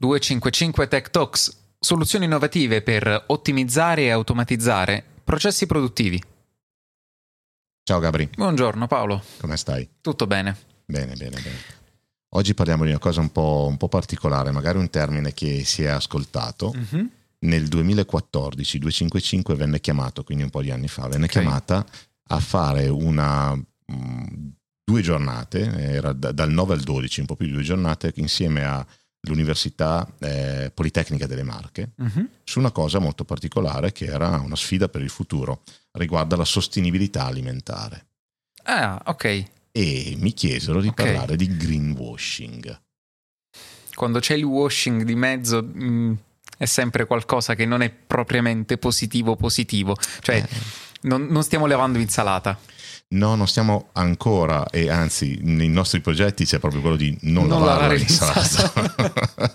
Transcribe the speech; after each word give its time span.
255 0.00 0.88
Tech 0.88 1.10
Talks, 1.10 1.54
soluzioni 1.78 2.24
innovative 2.24 2.80
per 2.80 3.24
ottimizzare 3.26 4.04
e 4.04 4.10
automatizzare 4.10 5.04
processi 5.22 5.66
produttivi. 5.66 6.18
Ciao 7.82 7.98
Gabri. 7.98 8.30
Buongiorno 8.34 8.86
Paolo. 8.86 9.22
Come 9.40 9.58
stai? 9.58 9.86
Tutto 10.00 10.26
bene. 10.26 10.56
Bene, 10.86 11.16
bene, 11.16 11.38
bene. 11.42 11.58
Oggi 12.30 12.54
parliamo 12.54 12.84
di 12.84 12.90
una 12.90 12.98
cosa 12.98 13.20
un 13.20 13.30
po', 13.30 13.66
un 13.68 13.76
po 13.76 13.88
particolare, 13.88 14.52
magari 14.52 14.78
un 14.78 14.88
termine 14.88 15.34
che 15.34 15.64
si 15.64 15.82
è 15.82 15.88
ascoltato. 15.88 16.72
Mm-hmm. 16.74 17.06
Nel 17.40 17.68
2014 17.68 18.78
255 18.78 19.54
venne 19.54 19.80
chiamato, 19.80 20.24
quindi 20.24 20.44
un 20.44 20.50
po' 20.50 20.62
di 20.62 20.70
anni 20.70 20.88
fa, 20.88 21.08
venne 21.08 21.26
okay. 21.26 21.42
chiamata 21.42 21.84
a 22.28 22.40
fare 22.40 22.88
una 22.88 23.54
mh, 23.54 23.64
mm, 23.92 24.48
due 24.82 25.02
giornate, 25.02 25.60
era 25.78 26.14
da, 26.14 26.32
dal 26.32 26.50
9 26.50 26.72
al 26.72 26.80
12, 26.80 27.20
un 27.20 27.26
po' 27.26 27.36
più 27.36 27.44
di 27.44 27.52
due 27.52 27.62
giornate, 27.62 28.12
insieme 28.16 28.64
all'Università 29.22 30.10
eh, 30.20 30.70
Politecnica 30.72 31.26
delle 31.26 31.42
Marche, 31.42 31.92
uh-huh. 31.96 32.28
su 32.44 32.58
una 32.58 32.70
cosa 32.70 32.98
molto 32.98 33.24
particolare 33.24 33.92
che 33.92 34.06
era 34.06 34.38
una 34.40 34.56
sfida 34.56 34.88
per 34.88 35.02
il 35.02 35.10
futuro, 35.10 35.62
riguardo 35.92 36.34
alla 36.34 36.44
sostenibilità 36.44 37.24
alimentare. 37.26 38.06
Ah, 38.64 39.00
ok. 39.06 39.44
E 39.72 40.14
mi 40.18 40.32
chiesero 40.32 40.80
di 40.80 40.88
okay. 40.88 41.06
parlare 41.06 41.36
di 41.36 41.56
greenwashing. 41.56 42.80
Quando 43.94 44.18
c'è 44.18 44.34
il 44.34 44.44
washing 44.44 45.02
di 45.02 45.14
mezzo... 45.14 45.62
Mh 45.62 45.84
mm, 45.84 46.12
è 46.60 46.66
sempre 46.66 47.06
qualcosa 47.06 47.54
che 47.54 47.64
non 47.64 47.80
è 47.80 47.88
propriamente 47.88 48.76
positivo 48.76 49.34
positivo, 49.34 49.96
cioè 50.20 50.36
eh. 50.36 50.48
non, 51.02 51.24
non 51.30 51.42
stiamo 51.42 51.64
levando 51.64 51.96
insalata. 51.96 52.58
No, 53.12 53.34
non 53.34 53.48
stiamo 53.48 53.88
ancora, 53.94 54.70
e 54.70 54.88
anzi, 54.88 55.40
nei 55.42 55.68
nostri 55.68 56.00
progetti 56.00 56.44
c'è 56.44 56.60
proprio 56.60 56.80
quello 56.80 56.94
di 56.94 57.16
non, 57.22 57.48
non 57.48 57.64
lavare 57.64 57.96
l'insalata. 57.96 58.72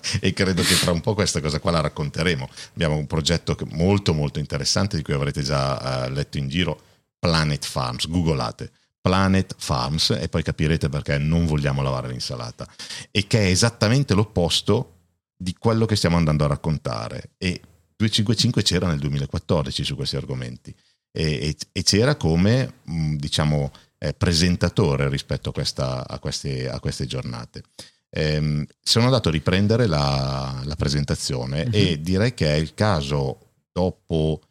e 0.19 0.33
credo 0.33 0.61
che 0.61 0.77
tra 0.77 0.91
un 0.91 0.99
po' 0.99 1.13
questa 1.13 1.39
cosa 1.39 1.61
qua 1.61 1.71
la 1.71 1.79
racconteremo. 1.79 2.49
Abbiamo 2.73 2.97
un 2.97 3.07
progetto 3.07 3.55
molto, 3.71 4.13
molto 4.13 4.39
interessante 4.39 4.97
di 4.97 5.03
cui 5.03 5.13
avrete 5.13 5.41
già 5.41 6.05
uh, 6.05 6.11
letto 6.11 6.37
in 6.37 6.49
giro: 6.49 6.81
Planet 7.17 7.65
Farms. 7.65 8.09
Googolate. 8.09 8.71
Planet 8.99 9.55
Farms 9.57 10.09
e 10.09 10.27
poi 10.27 10.43
capirete 10.43 10.89
perché 10.89 11.17
non 11.17 11.45
vogliamo 11.45 11.81
lavare 11.81 12.09
l'insalata. 12.09 12.67
E 13.09 13.25
che 13.25 13.39
è 13.39 13.45
esattamente 13.45 14.13
l'opposto 14.13 14.95
di 15.37 15.55
quello 15.57 15.85
che 15.85 15.95
stiamo 15.95 16.17
andando 16.17 16.43
a 16.43 16.47
raccontare. 16.47 17.29
E 17.37 17.61
255 17.95 18.63
c'era 18.63 18.87
nel 18.87 18.99
2014 18.99 19.85
su 19.85 19.95
questi 19.95 20.17
argomenti 20.17 20.75
e, 21.15 21.55
e 21.71 21.83
c'era 21.83 22.15
come 22.15 22.73
mm, 22.89 23.15
diciamo, 23.15 23.71
eh, 23.97 24.13
presentatore 24.13 25.07
rispetto 25.07 25.49
a, 25.49 25.53
questa, 25.53 26.05
a, 26.05 26.19
queste, 26.19 26.69
a 26.69 26.79
queste, 26.81 27.05
giornate. 27.05 27.63
Ehm, 28.09 28.65
sono 28.81 29.05
andato 29.05 29.29
a 29.29 29.31
riprendere 29.31 29.87
la, 29.87 30.61
la 30.63 30.75
presentazione 30.75 31.61
uh-huh. 31.61 31.69
e 31.71 32.01
direi 32.01 32.33
che 32.33 32.53
è 32.53 32.55
il 32.55 32.73
caso 32.73 33.53
dopo, 33.71 34.41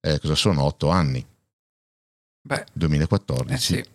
eh, 0.00 0.18
cosa 0.18 0.34
sono, 0.34 0.62
otto 0.62 0.88
anni? 0.88 1.24
Beh, 2.40 2.66
2014. 2.72 3.52
Eh 3.52 3.58
sì. 3.58 3.88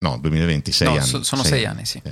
No, 0.00 0.18
2020, 0.18 0.72
sei 0.72 0.88
no, 0.88 0.94
anni. 0.94 1.06
So, 1.06 1.22
sono 1.22 1.42
sei, 1.42 1.52
sei 1.52 1.64
anni, 1.64 1.86
sì. 1.86 2.02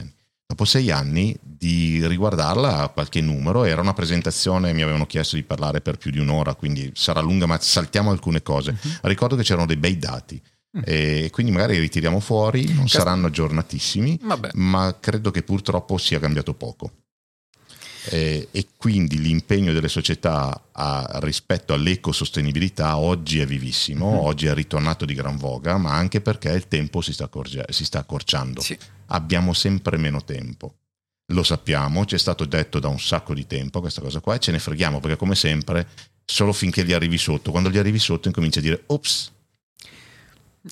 Dopo 0.51 0.65
sei 0.65 0.91
anni 0.91 1.33
di 1.41 2.05
riguardarla 2.05 2.79
a 2.79 2.89
qualche 2.89 3.21
numero, 3.21 3.63
era 3.63 3.81
una 3.81 3.93
presentazione, 3.93 4.73
mi 4.73 4.83
avevano 4.83 5.07
chiesto 5.07 5.37
di 5.37 5.45
parlare 5.45 5.81
per 5.81 5.97
più 5.97 6.11
di 6.11 6.19
un'ora, 6.19 6.57
quindi 6.57 6.91
sarà 6.93 7.21
lunga, 7.21 7.47
ma 7.47 7.57
saltiamo 7.61 8.11
alcune 8.11 8.43
cose. 8.43 8.73
Uh-huh. 8.73 8.91
Ricordo 9.03 9.37
che 9.37 9.45
c'erano 9.45 9.67
dei 9.67 9.77
bei 9.77 9.97
dati. 9.97 10.43
Uh-huh. 10.73 10.83
E 10.85 11.29
quindi 11.31 11.53
magari 11.53 11.75
li 11.75 11.79
ritiriamo 11.79 12.19
fuori, 12.19 12.65
non 12.65 12.83
Cast- 12.83 12.97
saranno 12.97 13.29
aggiornatissimi, 13.29 14.19
Vabbè. 14.23 14.51
ma 14.55 14.97
credo 14.99 15.31
che 15.31 15.45
purtroppo 15.45 15.97
sia 15.99 16.19
cambiato 16.19 16.53
poco. 16.55 16.95
Eh, 18.07 18.49
e 18.51 18.67
quindi 18.77 19.21
l'impegno 19.21 19.73
delle 19.73 19.87
società 19.87 20.71
a, 20.73 21.21
rispetto 21.23 21.75
all'ecosostenibilità 21.75 22.97
oggi 22.97 23.39
è 23.39 23.47
vivissimo, 23.47 24.15
uh-huh. 24.15 24.27
oggi 24.27 24.47
è 24.47 24.55
ritornato 24.55 25.05
di 25.05 25.15
gran 25.15 25.37
voga, 25.37 25.77
ma 25.79 25.93
anche 25.93 26.21
perché 26.21 26.49
il 26.49 26.67
tempo 26.67 27.03
si 27.03 27.13
sta, 27.13 27.27
accorge- 27.27 27.67
si 27.69 27.85
sta 27.85 28.01
accorciando. 28.01 28.61
Sì. 28.61 28.77
Abbiamo 29.13 29.53
sempre 29.53 29.97
meno 29.97 30.25
tempo. 30.25 30.75
Lo 31.33 31.43
sappiamo, 31.43 32.05
ci 32.07 32.17
è 32.17 32.19
stato 32.19 32.45
detto 32.45 32.81
da 32.81 32.89
un 32.89 32.99
sacco 32.99 33.35
di 33.35 33.47
tempo 33.47 33.81
questa 33.81 34.01
cosa 34.01 34.21
qua 34.21 34.35
e 34.35 34.41
ce 34.41 34.51
ne 34.51 34.59
freghiamo 34.59 34.99
perché 34.99 35.17
come 35.17 35.37
sempre 35.37 35.87
solo 36.25 36.53
finché 36.53 36.85
gli 36.85 36.93
arrivi 36.93 37.19
sotto, 37.19 37.53
quando 37.53 37.71
gli 37.71 37.79
arrivi 37.79 38.01
sotto 38.01 38.27
incominci 38.27 38.59
a 38.59 38.63
dire 38.63 38.83
ops, 38.87 39.31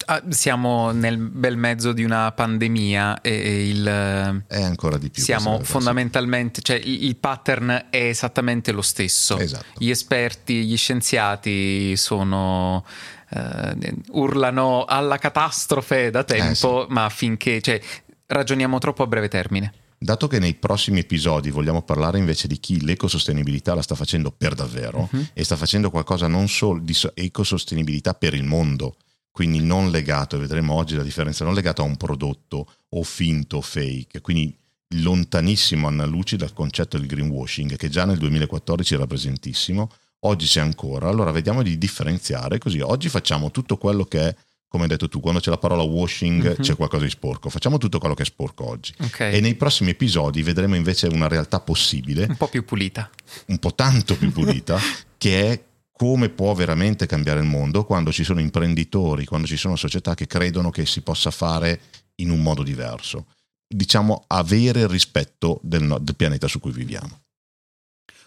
Ah, 0.04 0.22
siamo 0.28 0.91
nel 0.91 1.16
bel 1.16 1.56
mezzo 1.56 1.93
di 1.93 2.04
una 2.04 2.31
pandemia 2.32 3.22
e 3.22 3.69
il... 3.71 4.44
È 4.47 4.62
ancora 4.62 4.99
di 4.99 5.09
più. 5.09 5.22
Siamo 5.22 5.60
fondamentalmente, 5.62 6.60
cioè 6.60 6.76
il 6.76 7.16
pattern 7.16 7.87
è 7.88 7.97
esattamente 7.97 8.70
lo 8.72 8.82
stesso. 8.82 9.38
Esatto. 9.38 9.65
Gli 9.78 9.88
esperti, 9.88 10.65
gli 10.65 10.76
scienziati 10.76 11.97
sono... 11.97 12.84
Uh, 13.31 13.76
urlano 14.12 14.87
alla 14.87 15.19
catastrofe 15.19 16.10
da 16.10 16.22
tempo, 16.25 16.82
eh 16.82 16.87
sì. 16.87 16.93
ma 16.93 17.09
finché... 17.09 17.62
Cioè, 17.62 17.81
ragioniamo 18.28 18.78
troppo 18.78 19.02
a 19.02 19.06
breve 19.06 19.28
termine. 19.28 19.72
Dato 20.00 20.28
che 20.28 20.38
nei 20.38 20.54
prossimi 20.54 21.00
episodi 21.00 21.50
vogliamo 21.50 21.82
parlare 21.82 22.18
invece 22.18 22.46
di 22.46 22.60
chi 22.60 22.84
l'ecosostenibilità 22.84 23.74
la 23.74 23.82
sta 23.82 23.96
facendo 23.96 24.30
per 24.30 24.54
davvero 24.54 25.08
uh-huh. 25.10 25.26
e 25.32 25.42
sta 25.42 25.56
facendo 25.56 25.90
qualcosa 25.90 26.28
non 26.28 26.48
solo 26.48 26.78
di 26.80 26.96
ecosostenibilità 27.14 28.14
per 28.14 28.34
il 28.34 28.44
mondo, 28.44 28.96
quindi 29.32 29.60
non 29.60 29.90
legato, 29.90 30.38
vedremo 30.38 30.74
oggi 30.74 30.94
la 30.94 31.02
differenza, 31.02 31.44
non 31.44 31.54
legato 31.54 31.82
a 31.82 31.84
un 31.84 31.96
prodotto 31.96 32.70
o 32.90 33.02
finto 33.02 33.56
o 33.56 33.60
fake, 33.60 34.20
quindi 34.20 34.56
lontanissimo 34.94 35.88
alla 35.88 36.06
luce 36.06 36.36
dal 36.36 36.52
concetto 36.52 36.96
del 36.96 37.08
greenwashing 37.08 37.76
che 37.76 37.88
già 37.88 38.04
nel 38.04 38.18
2014 38.18 38.94
era 38.94 39.06
presentissimo, 39.06 39.90
oggi 40.20 40.46
c'è 40.46 40.60
ancora, 40.60 41.08
allora 41.08 41.32
vediamo 41.32 41.62
di 41.62 41.76
differenziare 41.76 42.58
così, 42.58 42.78
oggi 42.78 43.08
facciamo 43.08 43.50
tutto 43.50 43.76
quello 43.78 44.04
che 44.04 44.28
è 44.28 44.36
come 44.68 44.82
hai 44.82 44.88
detto 44.90 45.08
tu, 45.08 45.20
quando 45.20 45.40
c'è 45.40 45.48
la 45.48 45.58
parola 45.58 45.82
washing 45.82 46.44
uh-huh. 46.44 46.62
c'è 46.62 46.76
qualcosa 46.76 47.04
di 47.04 47.10
sporco. 47.10 47.48
Facciamo 47.48 47.78
tutto 47.78 47.98
quello 47.98 48.14
che 48.14 48.22
è 48.22 48.26
sporco 48.26 48.68
oggi. 48.68 48.94
Okay. 49.00 49.32
E 49.32 49.40
nei 49.40 49.54
prossimi 49.54 49.90
episodi 49.90 50.42
vedremo 50.42 50.76
invece 50.76 51.06
una 51.06 51.26
realtà 51.26 51.58
possibile. 51.60 52.26
Un 52.28 52.36
po' 52.36 52.48
più 52.48 52.64
pulita. 52.64 53.10
Un 53.46 53.58
po' 53.58 53.74
tanto 53.74 54.16
più 54.16 54.30
pulita, 54.30 54.78
che 55.16 55.50
è 55.50 55.64
come 55.90 56.28
può 56.28 56.52
veramente 56.52 57.06
cambiare 57.06 57.40
il 57.40 57.46
mondo 57.46 57.84
quando 57.84 58.12
ci 58.12 58.22
sono 58.24 58.40
imprenditori, 58.40 59.24
quando 59.24 59.46
ci 59.46 59.56
sono 59.56 59.74
società 59.74 60.14
che 60.14 60.26
credono 60.26 60.70
che 60.70 60.84
si 60.86 61.00
possa 61.00 61.30
fare 61.30 61.80
in 62.16 62.30
un 62.30 62.42
modo 62.42 62.62
diverso. 62.62 63.26
Diciamo 63.66 64.24
avere 64.28 64.80
il 64.80 64.88
rispetto 64.88 65.60
del, 65.62 65.96
del 66.00 66.14
pianeta 66.14 66.46
su 66.46 66.60
cui 66.60 66.72
viviamo. 66.72 67.22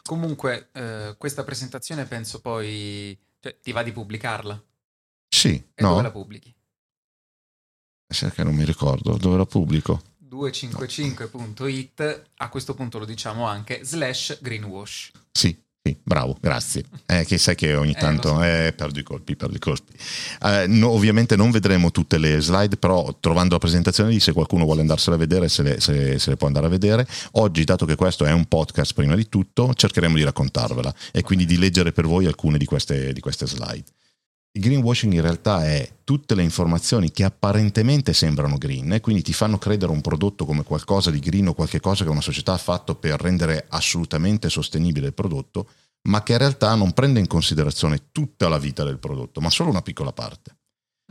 Comunque, 0.01 0.69
eh, 0.73 1.15
questa 1.17 1.43
presentazione 1.43 2.05
penso 2.05 2.41
poi... 2.41 3.17
Cioè, 3.39 3.57
ti 3.61 3.71
va 3.71 3.81
di 3.83 3.91
pubblicarla? 3.91 4.63
Sì. 5.41 5.55
E 5.73 5.81
no. 5.81 5.89
dove 5.89 6.03
la 6.03 6.11
pubblichi? 6.11 6.53
Sai 8.07 8.31
che 8.31 8.43
non 8.43 8.53
mi 8.53 8.63
ricordo 8.63 9.17
dove 9.17 9.37
la 9.37 9.47
pubblico. 9.47 10.03
255.it, 10.29 12.23
a 12.37 12.49
questo 12.49 12.75
punto 12.75 12.99
lo 12.99 13.05
diciamo 13.05 13.47
anche, 13.47 13.79
slash 13.83 14.37
greenwash. 14.39 15.09
Sì, 15.31 15.57
sì, 15.81 15.97
bravo, 16.03 16.37
grazie. 16.39 16.83
Eh, 17.07 17.25
che 17.25 17.39
sai 17.39 17.55
che 17.55 17.73
ogni 17.73 17.93
eh, 17.93 17.99
tanto 17.99 18.35
so. 18.35 18.43
eh, 18.43 18.71
perdo 18.77 18.99
i 18.99 19.03
colpi, 19.03 19.35
perdo 19.35 19.55
i 19.55 19.59
colpi. 19.59 19.93
Eh, 20.43 20.65
no, 20.67 20.89
ovviamente 20.89 21.35
non 21.35 21.49
vedremo 21.49 21.89
tutte 21.89 22.19
le 22.19 22.39
slide, 22.39 22.77
però 22.77 23.17
trovando 23.19 23.53
la 23.53 23.59
presentazione 23.59 24.11
lì, 24.11 24.19
se 24.19 24.33
qualcuno 24.33 24.65
vuole 24.65 24.81
andarsela 24.81 25.15
a 25.15 25.19
vedere, 25.19 25.49
se 25.49 25.63
le, 25.63 25.79
se, 25.79 26.19
se 26.19 26.29
le, 26.29 26.35
può 26.35 26.45
andare 26.45 26.67
a 26.67 26.69
vedere. 26.69 27.07
Oggi, 27.31 27.63
dato 27.63 27.87
che 27.87 27.95
questo 27.95 28.25
è 28.25 28.31
un 28.31 28.45
podcast 28.45 28.93
prima 28.93 29.15
di 29.15 29.27
tutto, 29.27 29.73
cercheremo 29.73 30.17
di 30.17 30.23
raccontarvela 30.23 30.89
e 30.89 31.07
okay. 31.07 31.21
quindi 31.23 31.45
di 31.45 31.57
leggere 31.57 31.91
per 31.91 32.05
voi 32.05 32.27
alcune 32.27 32.59
di 32.59 32.65
queste, 32.65 33.11
di 33.11 33.19
queste 33.19 33.47
slide. 33.47 33.85
Il 34.53 34.61
greenwashing 34.61 35.13
in 35.13 35.21
realtà 35.21 35.65
è 35.65 35.99
tutte 36.03 36.35
le 36.35 36.43
informazioni 36.43 37.11
che 37.11 37.23
apparentemente 37.23 38.11
sembrano 38.13 38.57
green 38.57 38.91
e 38.91 38.99
quindi 38.99 39.21
ti 39.21 39.31
fanno 39.31 39.57
credere 39.57 39.93
un 39.93 40.01
prodotto 40.01 40.45
come 40.45 40.63
qualcosa 40.63 41.09
di 41.09 41.19
green 41.19 41.47
o 41.47 41.53
qualche 41.53 41.79
cosa 41.79 42.03
che 42.03 42.09
una 42.09 42.19
società 42.19 42.51
ha 42.51 42.57
fatto 42.57 42.95
per 42.95 43.21
rendere 43.21 43.65
assolutamente 43.69 44.49
sostenibile 44.49 45.07
il 45.07 45.13
prodotto, 45.13 45.69
ma 46.09 46.21
che 46.23 46.33
in 46.33 46.39
realtà 46.39 46.75
non 46.75 46.91
prende 46.91 47.21
in 47.21 47.27
considerazione 47.27 48.09
tutta 48.11 48.49
la 48.49 48.57
vita 48.57 48.83
del 48.83 48.99
prodotto, 48.99 49.39
ma 49.39 49.49
solo 49.49 49.69
una 49.69 49.81
piccola 49.81 50.11
parte. 50.11 50.57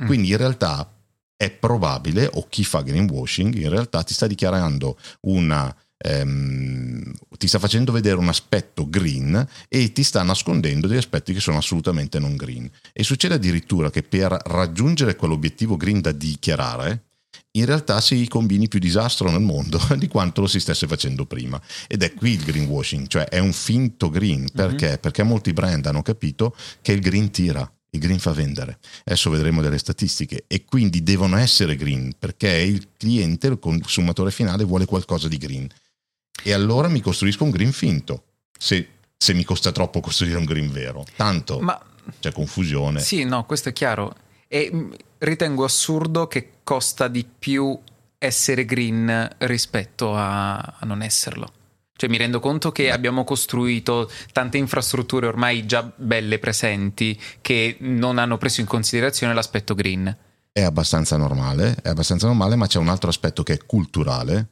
Mm. 0.02 0.06
Quindi 0.06 0.31
in 0.31 0.36
realtà 0.36 0.93
è 1.34 1.50
probabile, 1.50 2.28
o 2.34 2.46
chi 2.46 2.62
fa 2.62 2.82
greenwashing 2.82 3.54
in 3.54 3.70
realtà 3.70 4.02
ti 4.02 4.12
sta 4.12 4.26
dichiarando 4.26 4.98
una 5.22 5.75
ehm, 6.02 7.12
ti 7.37 7.47
sta 7.47 7.58
facendo 7.58 7.93
vedere 7.93 8.17
un 8.17 8.29
aspetto 8.29 8.88
green 8.88 9.47
e 9.69 9.93
ti 9.93 10.02
sta 10.02 10.23
nascondendo 10.23 10.87
degli 10.87 10.99
aspetti 10.99 11.32
che 11.32 11.41
sono 11.41 11.58
assolutamente 11.58 12.19
non 12.19 12.37
green. 12.37 12.70
E 12.93 13.05
succede 13.05 13.35
addirittura 13.35 13.91
che 13.91 14.02
per 14.02 14.37
raggiungere 14.44 15.17
quell'obiettivo 15.17 15.76
green 15.76 16.00
da 16.00 16.12
dichiarare, 16.12 17.05
in 17.52 17.64
realtà 17.64 18.00
si 18.00 18.26
combini 18.29 18.69
più 18.69 18.79
disastro 18.79 19.31
nel 19.31 19.41
mondo 19.41 19.81
di 19.97 20.08
quanto 20.08 20.41
lo 20.41 20.47
si 20.47 20.61
stesse 20.61 20.87
facendo 20.87 21.26
prima. 21.26 21.61
Ed 21.87 22.03
è 22.03 22.14
qui 22.14 22.32
il 22.32 22.44
greenwashing, 22.44 23.06
cioè 23.06 23.25
è 23.25 23.38
un 23.38 23.53
finto 23.53 24.08
green. 24.08 24.49
Perché? 24.53 24.87
Mm-hmm. 24.87 25.00
Perché 25.00 25.23
molti 25.23 25.53
brand 25.53 25.85
hanno 25.87 26.03
capito 26.03 26.55
che 26.81 26.93
il 26.93 27.00
green 27.00 27.31
tira 27.31 27.70
il 27.93 27.99
green 27.99 28.20
fa 28.20 28.31
vendere. 28.31 28.79
Adesso 29.05 29.31
vedremo 29.31 29.62
delle 29.62 29.79
statistiche 29.79 30.44
e 30.46 30.64
quindi 30.64 31.03
devono 31.03 31.37
essere 31.37 31.75
green 31.75 32.12
perché 32.17 32.49
il 32.49 32.91
cliente, 32.96 33.49
il 33.49 33.58
consumatore 33.58 34.31
finale 34.31 34.62
vuole 34.62 34.85
qualcosa 34.85 35.26
di 35.26 35.38
green 35.38 35.69
e 36.43 36.53
allora 36.53 36.88
mi 36.88 37.00
costruisco 37.00 37.44
un 37.44 37.50
green 37.50 37.73
finto. 37.73 38.25
se, 38.59 38.88
se 39.17 39.35
mi 39.35 39.44
costa 39.44 39.73
troppo 39.73 40.00
costruire 40.00 40.38
un 40.38 40.44
green 40.44 40.71
vero. 40.71 41.05
Tanto 41.17 41.61
Ma, 41.61 41.81
c'è 42.19 42.32
confusione. 42.32 43.00
Sì, 43.00 43.25
no, 43.25 43.44
questo 43.44 43.69
è 43.69 43.73
chiaro. 43.73 44.15
E 44.49 44.71
mm, 44.73 44.93
ritengo 45.19 45.65
assurdo 45.65 46.27
che 46.27 46.53
costa 46.65 47.09
di 47.09 47.27
più 47.38 47.79
essere 48.19 48.65
green 48.65 49.29
rispetto 49.38 50.15
a, 50.15 50.56
a 50.56 50.85
non 50.85 51.03
esserlo. 51.03 51.53
Cioè 52.00 52.09
mi 52.09 52.17
rendo 52.17 52.41
conto 52.41 52.73
che 52.73 52.91
abbiamo 52.91 53.25
costruito 53.25 54.11
tante 54.32 54.56
infrastrutture 54.56 55.27
ormai 55.27 55.67
già 55.67 55.82
belle 55.94 56.38
presenti 56.38 57.21
che 57.43 57.77
non 57.81 58.17
hanno 58.17 58.38
preso 58.38 58.62
in 58.62 58.67
considerazione 58.67 59.35
l'aspetto 59.35 59.75
green. 59.75 60.17
È 60.50 60.62
abbastanza 60.62 61.19
normale, 61.19 61.77
è 61.82 61.91
abbastanza 61.91 62.27
normale, 62.27 62.56
ma 62.56 62.67
c'è 62.67 62.79
un 62.79 62.88
altro 62.88 63.11
aspetto 63.11 63.43
che 63.43 63.53
è 63.53 63.67
culturale. 63.67 64.49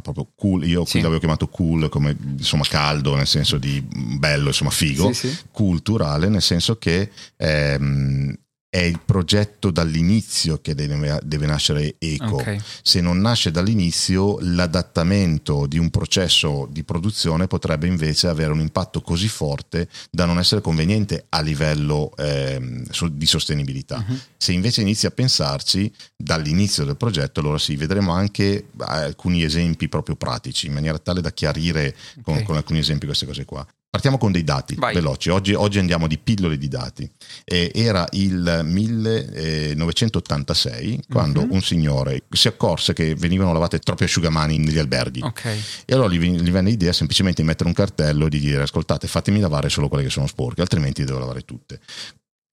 Proprio 0.00 0.28
cool, 0.36 0.66
io 0.66 0.84
sì. 0.84 1.00
l'avevo 1.00 1.18
chiamato 1.18 1.48
cool 1.48 1.88
come 1.88 2.16
insomma 2.20 2.64
caldo 2.68 3.16
nel 3.16 3.26
senso 3.26 3.58
di 3.58 3.82
bello, 3.82 4.48
insomma 4.48 4.70
figo, 4.70 5.12
sì, 5.12 5.28
sì. 5.28 5.38
culturale 5.50 6.28
nel 6.28 6.42
senso 6.42 6.78
che 6.78 7.10
ehm, 7.36 8.34
è 8.70 8.78
il 8.78 9.00
progetto 9.02 9.70
dall'inizio 9.70 10.60
che 10.60 10.74
deve, 10.74 11.18
deve 11.22 11.46
nascere 11.46 11.96
eco. 11.98 12.36
Okay. 12.36 12.60
Se 12.82 13.00
non 13.00 13.18
nasce 13.18 13.50
dall'inizio, 13.50 14.38
l'adattamento 14.40 15.66
di 15.66 15.78
un 15.78 15.88
processo 15.88 16.68
di 16.70 16.84
produzione 16.84 17.46
potrebbe 17.46 17.86
invece 17.86 18.28
avere 18.28 18.52
un 18.52 18.60
impatto 18.60 19.00
così 19.00 19.28
forte 19.28 19.88
da 20.10 20.26
non 20.26 20.38
essere 20.38 20.60
conveniente 20.60 21.26
a 21.30 21.40
livello 21.40 22.12
eh, 22.16 22.84
di 23.10 23.26
sostenibilità. 23.26 24.04
Uh-huh. 24.06 24.18
Se 24.36 24.52
invece 24.52 24.82
inizi 24.82 25.06
a 25.06 25.10
pensarci 25.10 25.90
dall'inizio 26.14 26.84
del 26.84 26.96
progetto, 26.96 27.40
allora 27.40 27.58
sì, 27.58 27.74
vedremo 27.76 28.12
anche 28.12 28.66
alcuni 28.78 29.42
esempi 29.42 29.88
proprio 29.88 30.16
pratici, 30.16 30.66
in 30.66 30.74
maniera 30.74 30.98
tale 30.98 31.22
da 31.22 31.32
chiarire 31.32 31.96
con, 32.22 32.34
okay. 32.34 32.44
con 32.44 32.56
alcuni 32.56 32.80
esempi 32.80 33.06
queste 33.06 33.24
cose 33.24 33.44
qua. 33.46 33.66
Partiamo 33.90 34.18
con 34.18 34.32
dei 34.32 34.44
dati 34.44 34.74
Vai. 34.74 34.92
veloci, 34.92 35.30
oggi, 35.30 35.54
oggi, 35.54 35.78
andiamo 35.78 36.06
di 36.06 36.18
pillole 36.18 36.58
di 36.58 36.68
dati. 36.68 37.10
Eh, 37.42 37.72
era 37.74 38.06
il 38.12 38.60
1986 38.62 41.04
quando 41.08 41.40
uh-huh. 41.40 41.54
un 41.54 41.62
signore 41.62 42.24
si 42.30 42.48
accorse 42.48 42.92
che 42.92 43.14
venivano 43.14 43.54
lavate 43.54 43.78
troppi 43.78 44.04
asciugamani 44.04 44.58
negli 44.58 44.78
alberghi 44.78 45.22
okay. 45.22 45.58
e 45.86 45.94
allora 45.94 46.10
gli, 46.10 46.18
gli 46.18 46.50
venne 46.50 46.68
l'idea 46.68 46.92
semplicemente 46.92 47.40
di 47.40 47.48
mettere 47.48 47.66
un 47.66 47.74
cartello 47.74 48.26
e 48.26 48.28
di 48.28 48.40
dire 48.40 48.60
ascoltate 48.62 49.08
fatemi 49.08 49.40
lavare 49.40 49.70
solo 49.70 49.88
quelle 49.88 50.04
che 50.04 50.10
sono 50.10 50.26
sporche, 50.26 50.60
altrimenti 50.60 51.04
devo 51.04 51.18
lavare 51.18 51.46
tutte 51.46 51.80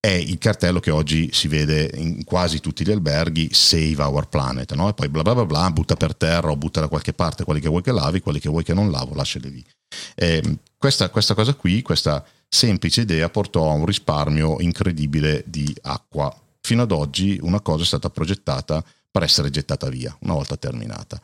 è 0.06 0.12
il 0.12 0.38
cartello 0.38 0.78
che 0.78 0.92
oggi 0.92 1.30
si 1.32 1.48
vede 1.48 1.90
in 1.96 2.22
quasi 2.22 2.60
tutti 2.60 2.84
gli 2.84 2.92
alberghi, 2.92 3.48
Save 3.52 4.00
Our 4.00 4.28
Planet, 4.28 4.72
no? 4.74 4.88
e 4.88 4.94
poi 4.94 5.08
bla 5.08 5.22
bla 5.22 5.34
bla 5.34 5.44
bla, 5.44 5.68
butta 5.72 5.96
per 5.96 6.14
terra 6.14 6.48
o 6.48 6.56
butta 6.56 6.78
da 6.78 6.86
qualche 6.86 7.12
parte 7.12 7.42
quelli 7.42 7.58
che 7.58 7.68
vuoi 7.68 7.82
che 7.82 7.90
lavi, 7.90 8.20
quelli 8.20 8.38
che 8.38 8.48
vuoi 8.48 8.62
che 8.62 8.72
non 8.72 8.92
lavo, 8.92 9.16
lasciali 9.16 9.50
lì. 9.50 9.66
Eh, 10.14 10.58
questa, 10.78 11.10
questa 11.10 11.34
cosa 11.34 11.54
qui, 11.54 11.82
questa 11.82 12.24
semplice 12.48 13.00
idea 13.00 13.28
portò 13.30 13.68
a 13.68 13.74
un 13.74 13.84
risparmio 13.84 14.60
incredibile 14.60 15.42
di 15.44 15.76
acqua. 15.82 16.32
Fino 16.60 16.82
ad 16.82 16.92
oggi 16.92 17.40
una 17.42 17.60
cosa 17.60 17.82
è 17.82 17.86
stata 17.86 18.08
progettata 18.08 18.84
per 19.10 19.24
essere 19.24 19.50
gettata 19.50 19.88
via 19.88 20.16
una 20.20 20.34
volta 20.34 20.56
terminata. 20.56 21.20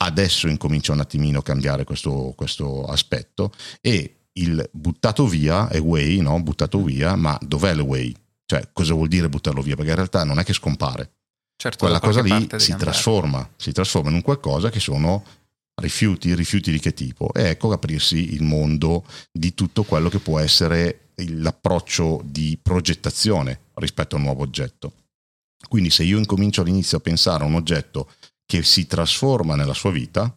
Adesso 0.00 0.48
incomincia 0.48 0.90
un 0.90 0.98
attimino 0.98 1.38
a 1.38 1.44
cambiare 1.44 1.84
questo, 1.84 2.32
questo 2.36 2.84
aspetto 2.84 3.52
e 3.80 4.17
il 4.40 4.68
buttato 4.72 5.26
via 5.26 5.68
è 5.68 5.80
way, 5.80 6.20
no? 6.20 6.40
Buttato 6.42 6.82
via, 6.82 7.16
ma 7.16 7.38
dov'è 7.40 7.72
il 7.72 7.80
way? 7.80 8.14
Cioè, 8.44 8.70
cosa 8.72 8.94
vuol 8.94 9.08
dire 9.08 9.28
buttarlo 9.28 9.60
via? 9.62 9.74
Perché 9.74 9.90
in 9.90 9.96
realtà 9.96 10.24
non 10.24 10.38
è 10.38 10.44
che 10.44 10.52
scompare. 10.52 11.12
Certo, 11.56 11.78
Quella 11.84 12.00
cosa 12.00 12.22
lì 12.22 12.48
si 12.56 12.74
trasforma, 12.76 13.48
si 13.56 13.72
trasforma 13.72 14.10
in 14.10 14.16
un 14.16 14.22
qualcosa 14.22 14.70
che 14.70 14.80
sono 14.80 15.24
rifiuti, 15.82 16.34
rifiuti 16.34 16.70
di 16.70 16.78
che 16.78 16.94
tipo? 16.94 17.32
E 17.34 17.48
ecco 17.48 17.72
aprirsi 17.72 18.34
il 18.34 18.42
mondo 18.42 19.04
di 19.32 19.54
tutto 19.54 19.82
quello 19.82 20.08
che 20.08 20.20
può 20.20 20.38
essere 20.38 21.10
l'approccio 21.16 22.20
di 22.24 22.56
progettazione 22.62 23.62
rispetto 23.74 24.14
a 24.14 24.18
un 24.18 24.24
nuovo 24.24 24.42
oggetto. 24.42 24.92
Quindi 25.68 25.90
se 25.90 26.04
io 26.04 26.18
incomincio 26.18 26.62
all'inizio 26.62 26.98
a 26.98 27.00
pensare 27.00 27.42
a 27.42 27.46
un 27.46 27.54
oggetto 27.54 28.12
che 28.46 28.62
si 28.62 28.86
trasforma 28.86 29.56
nella 29.56 29.74
sua 29.74 29.90
vita, 29.90 30.32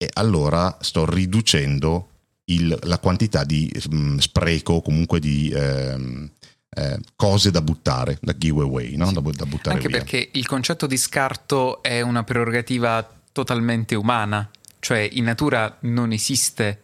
e 0.00 0.08
allora 0.12 0.78
sto 0.80 1.04
riducendo 1.04 2.17
il, 2.48 2.76
la 2.82 2.98
quantità 2.98 3.44
di 3.44 3.70
mh, 3.90 3.96
mm, 3.96 4.16
spreco 4.18 4.74
o 4.74 4.82
comunque 4.82 5.20
di 5.20 5.50
ehm, 5.54 6.30
eh, 6.70 7.00
cose 7.16 7.50
da 7.50 7.62
buttare, 7.62 8.18
da 8.20 8.36
giveaway, 8.36 8.96
no? 8.96 9.10
da, 9.12 9.20
da, 9.20 9.46
buttare 9.46 9.76
Anche 9.76 9.88
via. 9.88 9.98
perché 9.98 10.28
il 10.32 10.46
concetto 10.46 10.86
di 10.86 10.96
scarto 10.96 11.82
è 11.82 12.00
una 12.00 12.24
prerogativa 12.24 13.08
totalmente 13.32 13.94
umana, 13.94 14.48
cioè 14.78 15.08
in 15.12 15.24
natura 15.24 15.76
non 15.80 16.12
esiste 16.12 16.82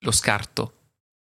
lo 0.00 0.12
scarto. 0.12 0.72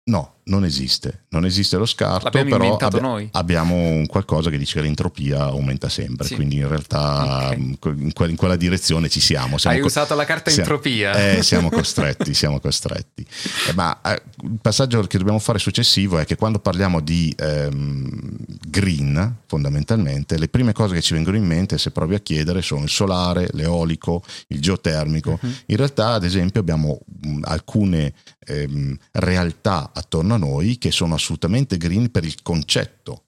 No, 0.05 0.34
non 0.47 0.63
esiste, 0.63 1.25
non 1.29 1.43
esiste 1.45 1.77
lo 1.77 1.85
scarto, 1.85 2.25
L'abbiamo 2.25 2.57
però 2.57 2.77
abbi- 2.77 3.29
abbiamo 3.31 4.03
qualcosa 4.05 4.51
che 4.51 4.59
dice 4.59 4.75
che 4.75 4.81
l'entropia 4.81 5.45
aumenta 5.45 5.89
sempre, 5.89 6.27
sì. 6.27 6.35
quindi 6.35 6.57
in 6.57 6.67
realtà 6.67 7.47
okay. 7.47 7.57
in, 7.57 7.79
que- 7.79 8.27
in, 8.27 8.35
quella 8.35 8.55
direzione 8.55 9.09
ci 9.09 9.19
siamo. 9.19 9.57
siamo 9.57 9.75
Hai 9.75 9.81
co- 9.81 9.87
usato 9.87 10.13
la 10.13 10.25
carta 10.25 10.51
siamo, 10.51 10.69
entropia. 10.69 11.13
Eh, 11.13 11.41
siamo 11.43 11.69
costretti, 11.69 12.35
siamo 12.35 12.59
costretti. 12.59 13.25
Eh, 13.69 13.73
ma 13.73 13.99
eh, 14.03 14.21
il 14.43 14.59
passaggio 14.61 15.01
che 15.01 15.17
dobbiamo 15.17 15.39
fare 15.39 15.57
successivo 15.57 16.19
è 16.19 16.25
che 16.25 16.35
quando 16.35 16.59
parliamo 16.59 16.99
di 16.99 17.33
ehm, 17.35 18.35
green, 18.67 19.37
fondamentalmente, 19.47 20.37
le 20.37 20.47
prime 20.47 20.73
cose 20.73 20.93
che 20.93 21.01
ci 21.01 21.15
vengono 21.15 21.37
in 21.37 21.45
mente, 21.45 21.79
se 21.79 21.89
provi 21.89 22.13
a 22.13 22.19
chiedere, 22.19 22.61
sono 22.61 22.83
il 22.83 22.89
solare, 22.89 23.47
l'eolico, 23.53 24.23
il 24.49 24.61
geotermico. 24.61 25.39
Uh-huh. 25.41 25.53
In 25.65 25.77
realtà, 25.77 26.09
ad 26.09 26.23
esempio, 26.23 26.59
abbiamo 26.59 26.99
mh, 27.21 27.39
alcune 27.45 28.13
ehm, 28.45 28.95
realtà 29.13 29.89
attorno 29.93 30.34
a 30.35 30.37
noi 30.37 30.77
che 30.77 30.91
sono 30.91 31.15
assolutamente 31.15 31.77
green 31.77 32.11
per 32.11 32.23
il 32.23 32.41
concetto. 32.41 33.23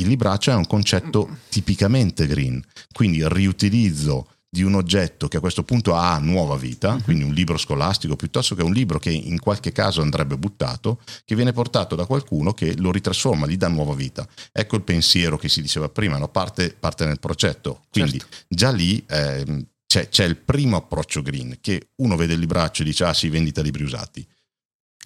Il 0.00 0.08
libraccio 0.08 0.50
è 0.50 0.54
un 0.54 0.66
concetto 0.66 1.26
mm. 1.28 1.34
tipicamente 1.48 2.26
green, 2.26 2.62
quindi 2.92 3.18
il 3.18 3.28
riutilizzo 3.28 4.28
di 4.50 4.62
un 4.62 4.74
oggetto 4.74 5.28
che 5.28 5.36
a 5.36 5.40
questo 5.40 5.62
punto 5.62 5.94
ha 5.94 6.18
nuova 6.18 6.56
vita, 6.56 6.92
mm-hmm. 6.92 7.02
quindi 7.02 7.24
un 7.24 7.32
libro 7.32 7.58
scolastico 7.58 8.16
piuttosto 8.16 8.54
che 8.54 8.62
un 8.62 8.72
libro 8.72 8.98
che 8.98 9.10
in 9.10 9.38
qualche 9.38 9.72
caso 9.72 10.00
andrebbe 10.00 10.38
buttato, 10.38 11.00
che 11.24 11.34
viene 11.34 11.52
portato 11.52 11.94
da 11.94 12.06
qualcuno 12.06 12.54
che 12.54 12.74
lo 12.78 12.90
ritrasforma, 12.90 13.46
gli 13.46 13.56
dà 13.56 13.68
nuova 13.68 13.94
vita. 13.94 14.26
Ecco 14.52 14.76
il 14.76 14.82
pensiero 14.82 15.36
che 15.36 15.48
si 15.48 15.60
diceva 15.60 15.88
prima, 15.88 16.16
no? 16.16 16.28
parte, 16.28 16.74
parte, 16.78 17.04
nel 17.04 17.20
progetto. 17.20 17.82
Quindi 17.90 18.18
certo. 18.18 18.36
già 18.48 18.70
lì 18.70 19.04
eh, 19.06 19.66
c'è, 19.86 20.08
c'è, 20.08 20.24
il 20.24 20.36
primo 20.36 20.76
approccio 20.76 21.20
green, 21.22 21.58
che 21.60 21.90
uno 21.96 22.16
vede 22.16 22.34
il 22.34 22.40
libraccio 22.40 22.82
e 22.82 22.86
dice 22.86 23.04
ah 23.04 23.14
sì, 23.14 23.28
vendita 23.28 23.60
libri 23.60 23.82
usati. 23.82 24.26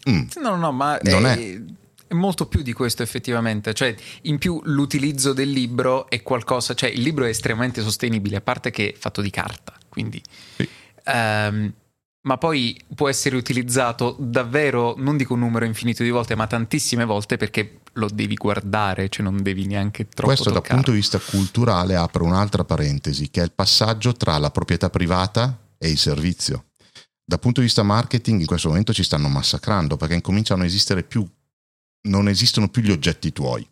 Mm. 0.09 0.23
No, 0.41 0.57
no, 0.57 0.73
ma 0.73 0.99
non 1.03 1.27
è, 1.27 1.61
è... 2.09 2.15
molto 2.15 2.47
più 2.47 2.63
di 2.63 2.73
questo 2.73 3.03
effettivamente, 3.03 3.73
cioè 3.75 3.95
in 4.23 4.39
più 4.39 4.61
l'utilizzo 4.65 5.33
del 5.33 5.51
libro 5.51 6.09
è 6.09 6.23
qualcosa, 6.23 6.75
cioè 6.75 6.91
il 6.91 7.03
libro 7.03 7.25
è 7.25 7.29
estremamente 7.29 7.83
sostenibile, 7.83 8.37
a 8.37 8.41
parte 8.41 8.71
che 8.71 8.93
è 8.93 8.97
fatto 8.97 9.21
di 9.21 9.31
carta, 9.31 9.75
quindi... 9.89 10.23
Sì. 10.57 10.69
Um, 11.05 11.73
ma 12.25 12.39
poi 12.39 12.81
può 12.95 13.09
essere 13.09 13.35
utilizzato 13.35 14.15
davvero, 14.19 14.95
non 14.97 15.17
dico 15.17 15.35
un 15.35 15.41
numero 15.41 15.65
infinito 15.65 16.05
di 16.05 16.11
volte, 16.11 16.37
ma 16.37 16.47
tantissime 16.47 17.05
volte 17.05 17.37
perché 17.37 17.81
lo 17.95 18.09
devi 18.09 18.37
guardare, 18.37 19.09
cioè 19.09 19.25
non 19.25 19.43
devi 19.43 19.67
neanche 19.67 20.07
troppo 20.07 20.27
Questo 20.27 20.53
toccare. 20.53 20.67
dal 20.67 20.75
punto 20.77 20.91
di 20.93 20.97
vista 20.99 21.19
culturale 21.19 21.97
apre 21.97 22.23
un'altra 22.23 22.65
parentesi, 22.65 23.29
che 23.31 23.41
è 23.41 23.45
il 23.45 23.51
passaggio 23.53 24.13
tra 24.13 24.39
la 24.39 24.51
proprietà 24.51 24.89
privata 24.89 25.59
e 25.77 25.91
il 25.91 25.99
servizio 25.99 26.67
dal 27.25 27.39
punto 27.41 27.61
di 27.61 27.67
vista 27.67 27.83
marketing 27.83 28.41
in 28.41 28.47
questo 28.47 28.69
momento 28.69 28.93
ci 28.93 29.03
stanno 29.03 29.29
massacrando 29.29 29.97
perché 29.97 30.15
incominciano 30.15 30.63
a 30.63 30.67
esistere 30.67 31.03
più, 31.03 31.27
non 32.09 32.29
esistono 32.29 32.69
più 32.69 32.83
gli 32.83 32.91
oggetti 32.91 33.33
tuoi. 33.33 33.67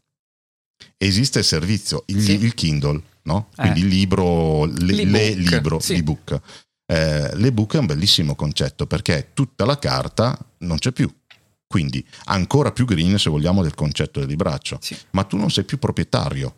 Esiste 0.97 1.41
il 1.41 1.45
servizio, 1.45 2.05
il, 2.07 2.23
sì. 2.23 2.33
il 2.33 2.55
Kindle, 2.55 3.03
no? 3.23 3.49
Quindi 3.55 3.81
eh. 3.81 3.83
il 3.85 3.89
libro, 3.89 4.65
le, 4.65 4.95
l'ebook, 4.95 5.13
le 5.13 5.35
libro, 5.35 5.81
sì. 5.81 5.95
l'ebook. 5.95 6.41
Eh, 6.87 7.37
l'ebook 7.37 7.75
è 7.75 7.79
un 7.79 7.87
bellissimo 7.87 8.35
concetto 8.35 8.87
perché 8.87 9.31
tutta 9.35 9.65
la 9.65 9.79
carta 9.79 10.39
non 10.59 10.79
c'è 10.79 10.93
più. 10.93 11.13
Quindi 11.67 12.05
ancora 12.25 12.73
più 12.73 12.85
green 12.85 13.19
se 13.19 13.31
vogliamo 13.31 13.63
del 13.63 13.75
concetto 13.75 14.21
del 14.21 14.29
libraccio. 14.29 14.79
Sì. 14.81 14.97
Ma 15.11 15.25
tu 15.25 15.37
non 15.37 15.51
sei 15.51 15.65
più 15.65 15.79
proprietario 15.79 16.57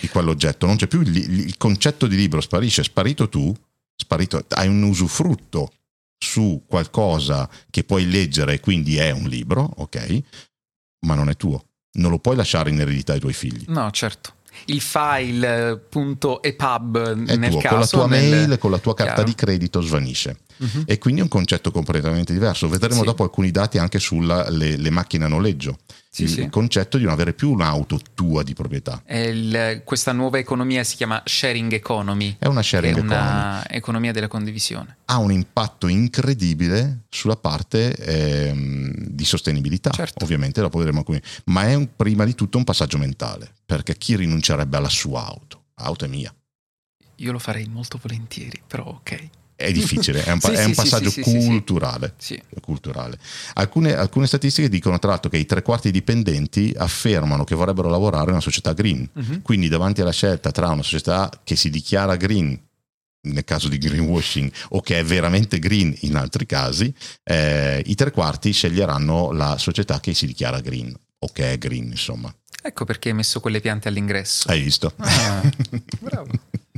di 0.00 0.08
quell'oggetto, 0.08 0.66
non 0.66 0.76
c'è 0.76 0.86
più 0.86 1.00
il, 1.00 1.16
il 1.16 1.56
concetto 1.56 2.06
di 2.06 2.16
libro, 2.16 2.40
sparisce, 2.40 2.84
sparito 2.84 3.28
tu, 3.28 3.52
sparito, 4.00 4.44
hai 4.48 4.66
un 4.66 4.82
usufrutto 4.82 5.72
su 6.18 6.64
qualcosa 6.66 7.48
che 7.70 7.84
puoi 7.84 8.10
leggere 8.10 8.54
e 8.54 8.60
quindi 8.60 8.96
è 8.96 9.10
un 9.10 9.28
libro, 9.28 9.70
ok? 9.76 10.22
Ma 11.06 11.14
non 11.14 11.28
è 11.28 11.36
tuo. 11.36 11.66
Non 11.92 12.10
lo 12.10 12.18
puoi 12.18 12.36
lasciare 12.36 12.70
in 12.70 12.80
eredità 12.80 13.12
ai 13.12 13.20
tuoi 13.20 13.34
figli. 13.34 13.64
No, 13.68 13.90
certo. 13.90 14.36
Il 14.66 14.80
file.epub 14.80 15.86
è 17.26 17.36
nel 17.36 17.50
tuo, 17.50 17.60
caso 17.60 17.74
con 17.74 17.78
la 17.78 17.86
tua 17.86 18.06
nel... 18.06 18.30
mail, 18.30 18.58
con 18.58 18.70
la 18.70 18.78
tua 18.78 18.94
carta 18.94 19.14
Chiaro. 19.14 19.28
di 19.28 19.34
credito 19.34 19.80
svanisce. 19.80 20.38
Uh-huh. 20.60 20.82
e 20.86 20.98
quindi 20.98 21.20
è 21.20 21.22
un 21.24 21.30
concetto 21.30 21.70
completamente 21.70 22.32
diverso. 22.32 22.68
Vedremo 22.68 23.00
sì. 23.00 23.06
dopo 23.06 23.22
alcuni 23.22 23.50
dati 23.50 23.78
anche 23.78 23.98
sulle 23.98 24.90
macchine 24.90 25.24
a 25.24 25.28
noleggio. 25.28 25.78
Sì, 26.12 26.24
il 26.24 26.28
sì. 26.28 26.48
concetto 26.48 26.98
di 26.98 27.04
non 27.04 27.12
avere 27.12 27.34
più 27.34 27.52
un'auto 27.52 28.00
tua 28.14 28.42
di 28.42 28.52
proprietà. 28.52 29.00
Il, 29.08 29.82
questa 29.84 30.10
nuova 30.10 30.38
economia 30.38 30.82
si 30.82 30.96
chiama 30.96 31.22
sharing 31.24 31.72
economy. 31.72 32.34
È 32.36 32.46
una 32.46 32.62
sharing 32.62 32.96
è 32.96 32.98
economy. 32.98 33.20
Una 33.20 33.70
economia 33.70 34.12
della 34.12 34.26
condivisione. 34.26 34.96
Ha 35.04 35.18
un 35.18 35.30
impatto 35.30 35.86
incredibile 35.86 37.02
sulla 37.10 37.36
parte 37.36 37.94
ehm, 37.94 38.92
di 38.96 39.24
sostenibilità. 39.24 39.90
Certo. 39.90 40.24
Ovviamente 40.24 40.60
dopo 40.60 40.78
vedremo 40.78 41.04
come. 41.04 41.22
Ma 41.44 41.68
è 41.68 41.74
un, 41.74 41.88
prima 41.94 42.24
di 42.24 42.34
tutto 42.34 42.58
un 42.58 42.64
passaggio 42.64 42.98
mentale, 42.98 43.52
perché 43.64 43.96
chi 43.96 44.16
rinuncerebbe 44.16 44.76
alla 44.76 44.88
sua 44.88 45.24
auto? 45.24 45.66
L'auto 45.76 46.06
è 46.06 46.08
mia. 46.08 46.34
Io 47.16 47.32
lo 47.32 47.38
farei 47.38 47.68
molto 47.68 48.00
volentieri, 48.02 48.60
però 48.66 48.84
ok 48.84 49.28
è 49.60 49.72
difficile, 49.72 50.24
è 50.24 50.32
un, 50.32 50.40
sì, 50.40 50.52
è 50.52 50.64
un 50.64 50.74
passaggio 50.74 51.10
sì, 51.10 51.20
culturale. 51.20 52.14
culturale. 52.62 53.18
Alcune, 53.54 53.94
alcune, 53.94 54.26
statistiche 54.26 54.68
dicono 54.68 54.98
tra 54.98 55.10
l'altro 55.10 55.30
che 55.30 55.36
i 55.36 55.44
tre 55.44 55.62
quarti 55.62 55.90
dipendenti 55.90 56.72
affermano 56.76 57.44
che 57.44 57.54
vorrebbero 57.54 57.90
lavorare 57.90 58.24
in 58.24 58.30
una 58.30 58.40
società 58.40 58.72
green, 58.72 59.06
uh-huh. 59.12 59.42
quindi 59.42 59.68
davanti 59.68 60.00
alla 60.00 60.12
scelta 60.12 60.50
tra 60.50 60.68
una 60.68 60.82
società 60.82 61.30
che 61.44 61.56
si 61.56 61.68
dichiara 61.68 62.16
green 62.16 62.58
nel 63.22 63.44
caso 63.44 63.68
di 63.68 63.76
greenwashing 63.76 64.50
o 64.70 64.80
che 64.80 64.98
è 64.98 65.04
veramente 65.04 65.58
green 65.58 65.94
in 66.00 66.16
altri 66.16 66.46
casi, 66.46 66.92
eh, 67.22 67.82
i 67.84 67.94
tre 67.94 68.10
quarti 68.12 68.50
sceglieranno 68.52 69.32
la 69.32 69.58
società 69.58 70.00
che 70.00 70.14
si 70.14 70.24
dichiara 70.24 70.60
green 70.60 70.96
o 71.18 71.28
che 71.30 71.52
è 71.52 71.58
green 71.58 71.84
insomma. 71.84 72.34
Ecco 72.62 72.84
perché 72.84 73.10
hai 73.10 73.14
messo 73.14 73.40
quelle 73.40 73.60
piante 73.60 73.88
all'ingresso. 73.88 74.48
Hai 74.48 74.62
visto? 74.62 74.92
Ah, 74.96 75.42
bravo. 76.00 76.30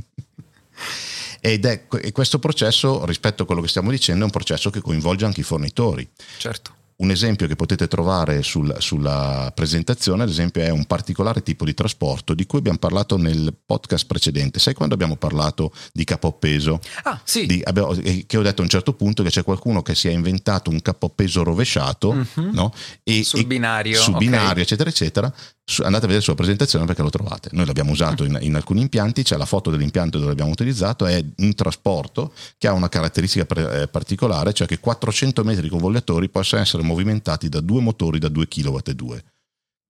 Ed 1.45 1.65
è 1.65 1.87
questo 2.13 2.39
processo, 2.39 3.03
rispetto 3.03 3.43
a 3.43 3.45
quello 3.45 3.59
che 3.59 3.67
stiamo 3.67 3.91
dicendo, 3.91 4.21
è 4.21 4.23
un 4.23 4.31
processo 4.31 4.69
che 4.69 4.79
coinvolge 4.79 5.25
anche 5.25 5.41
i 5.41 5.43
fornitori. 5.43 6.09
Certo. 6.37 6.73
Un 6.95 7.11
esempio 7.11 7.47
che 7.47 7.57
potete 7.57 7.89
trovare 7.89 8.43
sul, 8.43 8.73
sulla 8.79 9.51
presentazione, 9.53 10.23
ad 10.23 10.29
esempio, 10.29 10.61
è 10.61 10.69
un 10.69 10.85
particolare 10.85 11.43
tipo 11.43 11.65
di 11.65 11.73
trasporto 11.73 12.33
di 12.33 12.45
cui 12.45 12.59
abbiamo 12.59 12.77
parlato 12.77 13.17
nel 13.17 13.53
podcast 13.65 14.05
precedente. 14.07 14.59
Sai 14.59 14.73
quando 14.73 14.93
abbiamo 14.93 15.17
parlato 15.17 15.73
di 15.91 16.05
capo 16.05 16.29
appeso? 16.29 16.79
Ah, 17.03 17.19
sì. 17.25 17.45
Di, 17.45 17.61
abbiamo, 17.65 17.93
che 17.93 18.37
ho 18.37 18.41
detto 18.41 18.61
a 18.61 18.63
un 18.63 18.69
certo 18.69 18.93
punto 18.93 19.21
che 19.21 19.29
c'è 19.29 19.43
qualcuno 19.43 19.81
che 19.81 19.95
si 19.95 20.07
è 20.07 20.11
inventato 20.11 20.69
un 20.69 20.81
capo 20.81 21.07
appeso 21.07 21.43
rovesciato, 21.43 22.13
mm-hmm. 22.13 22.53
no? 22.53 22.73
E, 23.03 23.25
sul 23.25 23.45
binario. 23.45 23.99
Sul 23.99 24.13
okay. 24.13 24.25
binario, 24.25 24.63
eccetera, 24.63 24.89
eccetera. 24.89 25.33
Andate 25.77 26.05
a 26.05 26.07
vedere 26.07 26.15
la 26.15 26.21
sua 26.21 26.35
presentazione 26.35 26.85
perché 26.85 27.01
lo 27.01 27.09
trovate. 27.09 27.49
Noi 27.53 27.65
l'abbiamo 27.65 27.91
usato 27.91 28.25
in, 28.25 28.37
in 28.41 28.55
alcuni 28.55 28.81
impianti, 28.81 29.23
c'è 29.23 29.37
la 29.37 29.45
foto 29.45 29.71
dell'impianto 29.71 30.17
dove 30.17 30.29
l'abbiamo 30.29 30.51
utilizzato, 30.51 31.05
è 31.05 31.23
un 31.37 31.53
trasporto 31.55 32.33
che 32.57 32.67
ha 32.67 32.73
una 32.73 32.89
caratteristica 32.89 33.45
pre, 33.45 33.81
eh, 33.81 33.87
particolare, 33.87 34.51
cioè 34.53 34.67
che 34.67 34.79
400 34.79 35.43
metri 35.43 35.69
convogliatori 35.69 36.29
possono 36.29 36.61
essere 36.61 36.83
movimentati 36.83 37.47
da 37.47 37.61
due 37.61 37.81
motori 37.81 38.19
da 38.19 38.27
2 38.27 38.47
kW 38.47 38.77
e 38.83 38.93
2 38.93 39.23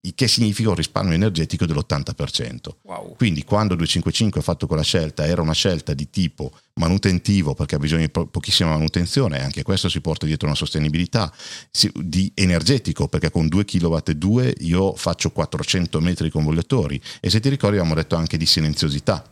il 0.05 0.15
che 0.15 0.27
significa 0.27 0.69
un 0.69 0.75
risparmio 0.75 1.13
energetico 1.13 1.65
dell'80%. 1.65 2.69
Wow. 2.81 3.15
Quindi 3.15 3.43
quando 3.43 3.75
255 3.75 4.41
ha 4.41 4.43
fatto 4.43 4.67
quella 4.67 4.83
scelta 4.83 5.25
era 5.25 5.41
una 5.41 5.53
scelta 5.53 5.93
di 5.93 6.09
tipo 6.09 6.51
manutentivo 6.75 7.53
perché 7.53 7.75
ha 7.75 7.79
bisogno 7.79 8.01
di 8.01 8.09
po- 8.09 8.25
pochissima 8.25 8.71
manutenzione, 8.71 9.41
anche 9.41 9.63
questo 9.63 9.87
si 9.87 10.01
porta 10.01 10.25
dietro 10.25 10.47
una 10.47 10.57
sostenibilità, 10.57 11.33
si, 11.71 11.89
di 11.95 12.29
energetico 12.35 13.07
perché 13.07 13.31
con 13.31 13.47
2 13.47 13.63
kW 13.63 13.97
e 14.05 14.15
2 14.15 14.55
io 14.59 14.93
faccio 14.95 15.31
400 15.31 16.01
metri 16.01 16.29
convogliatori 16.29 17.01
e 17.21 17.29
se 17.29 17.39
ti 17.39 17.47
ricordi 17.47 17.77
abbiamo 17.77 17.95
detto 17.95 18.15
anche 18.15 18.35
di 18.35 18.45
silenziosità 18.45 19.23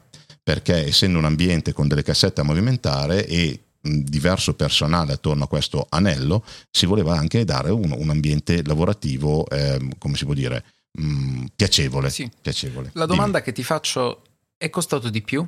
perché 0.42 0.88
essendo 0.88 1.18
un 1.18 1.26
ambiente 1.26 1.74
con 1.74 1.88
delle 1.88 2.04
cassette 2.04 2.42
a 2.42 2.44
movimentare 2.46 3.28
e 3.28 3.60
diverso 3.82 4.54
personale 4.54 5.14
attorno 5.14 5.46
a 5.46 5.48
questo 5.48 5.88
anello, 5.90 6.44
si 6.70 6.86
voleva 6.86 7.18
anche 7.18 7.44
dare 7.44 7.72
un, 7.72 7.92
un 7.96 8.10
ambiente 8.10 8.64
lavorativo, 8.64 9.48
eh, 9.50 9.80
come 9.98 10.16
si 10.16 10.26
può 10.26 10.34
dire, 10.34 10.64
mh, 10.92 11.46
piacevole, 11.56 12.10
sì. 12.10 12.30
piacevole. 12.42 12.92
La 12.94 13.06
domanda 13.06 13.40
Dimmi. 13.40 13.44
che 13.44 13.52
ti 13.54 13.64
faccio 13.64 14.22
è 14.58 14.70
costato 14.70 15.10
di 15.10 15.22
più? 15.22 15.46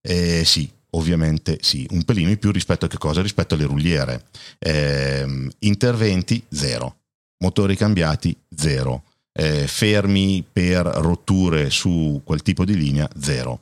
Eh, 0.00 0.44
sì, 0.44 0.68
ovviamente 0.90 1.58
sì, 1.60 1.86
un 1.90 2.04
pelino 2.04 2.28
di 2.28 2.38
più 2.38 2.50
rispetto 2.50 2.86
a 2.86 2.88
che 2.88 2.98
cosa? 2.98 3.22
Rispetto 3.22 3.54
alle 3.54 3.64
ruliere. 3.64 4.26
Eh, 4.58 5.48
interventi 5.60 6.42
zero, 6.48 6.96
motori 7.38 7.76
cambiati 7.76 8.36
zero, 8.54 9.04
eh, 9.32 9.68
fermi 9.68 10.44
per 10.50 10.86
rotture 10.86 11.70
su 11.70 12.20
quel 12.24 12.42
tipo 12.42 12.64
di 12.64 12.76
linea 12.76 13.08
zero 13.20 13.60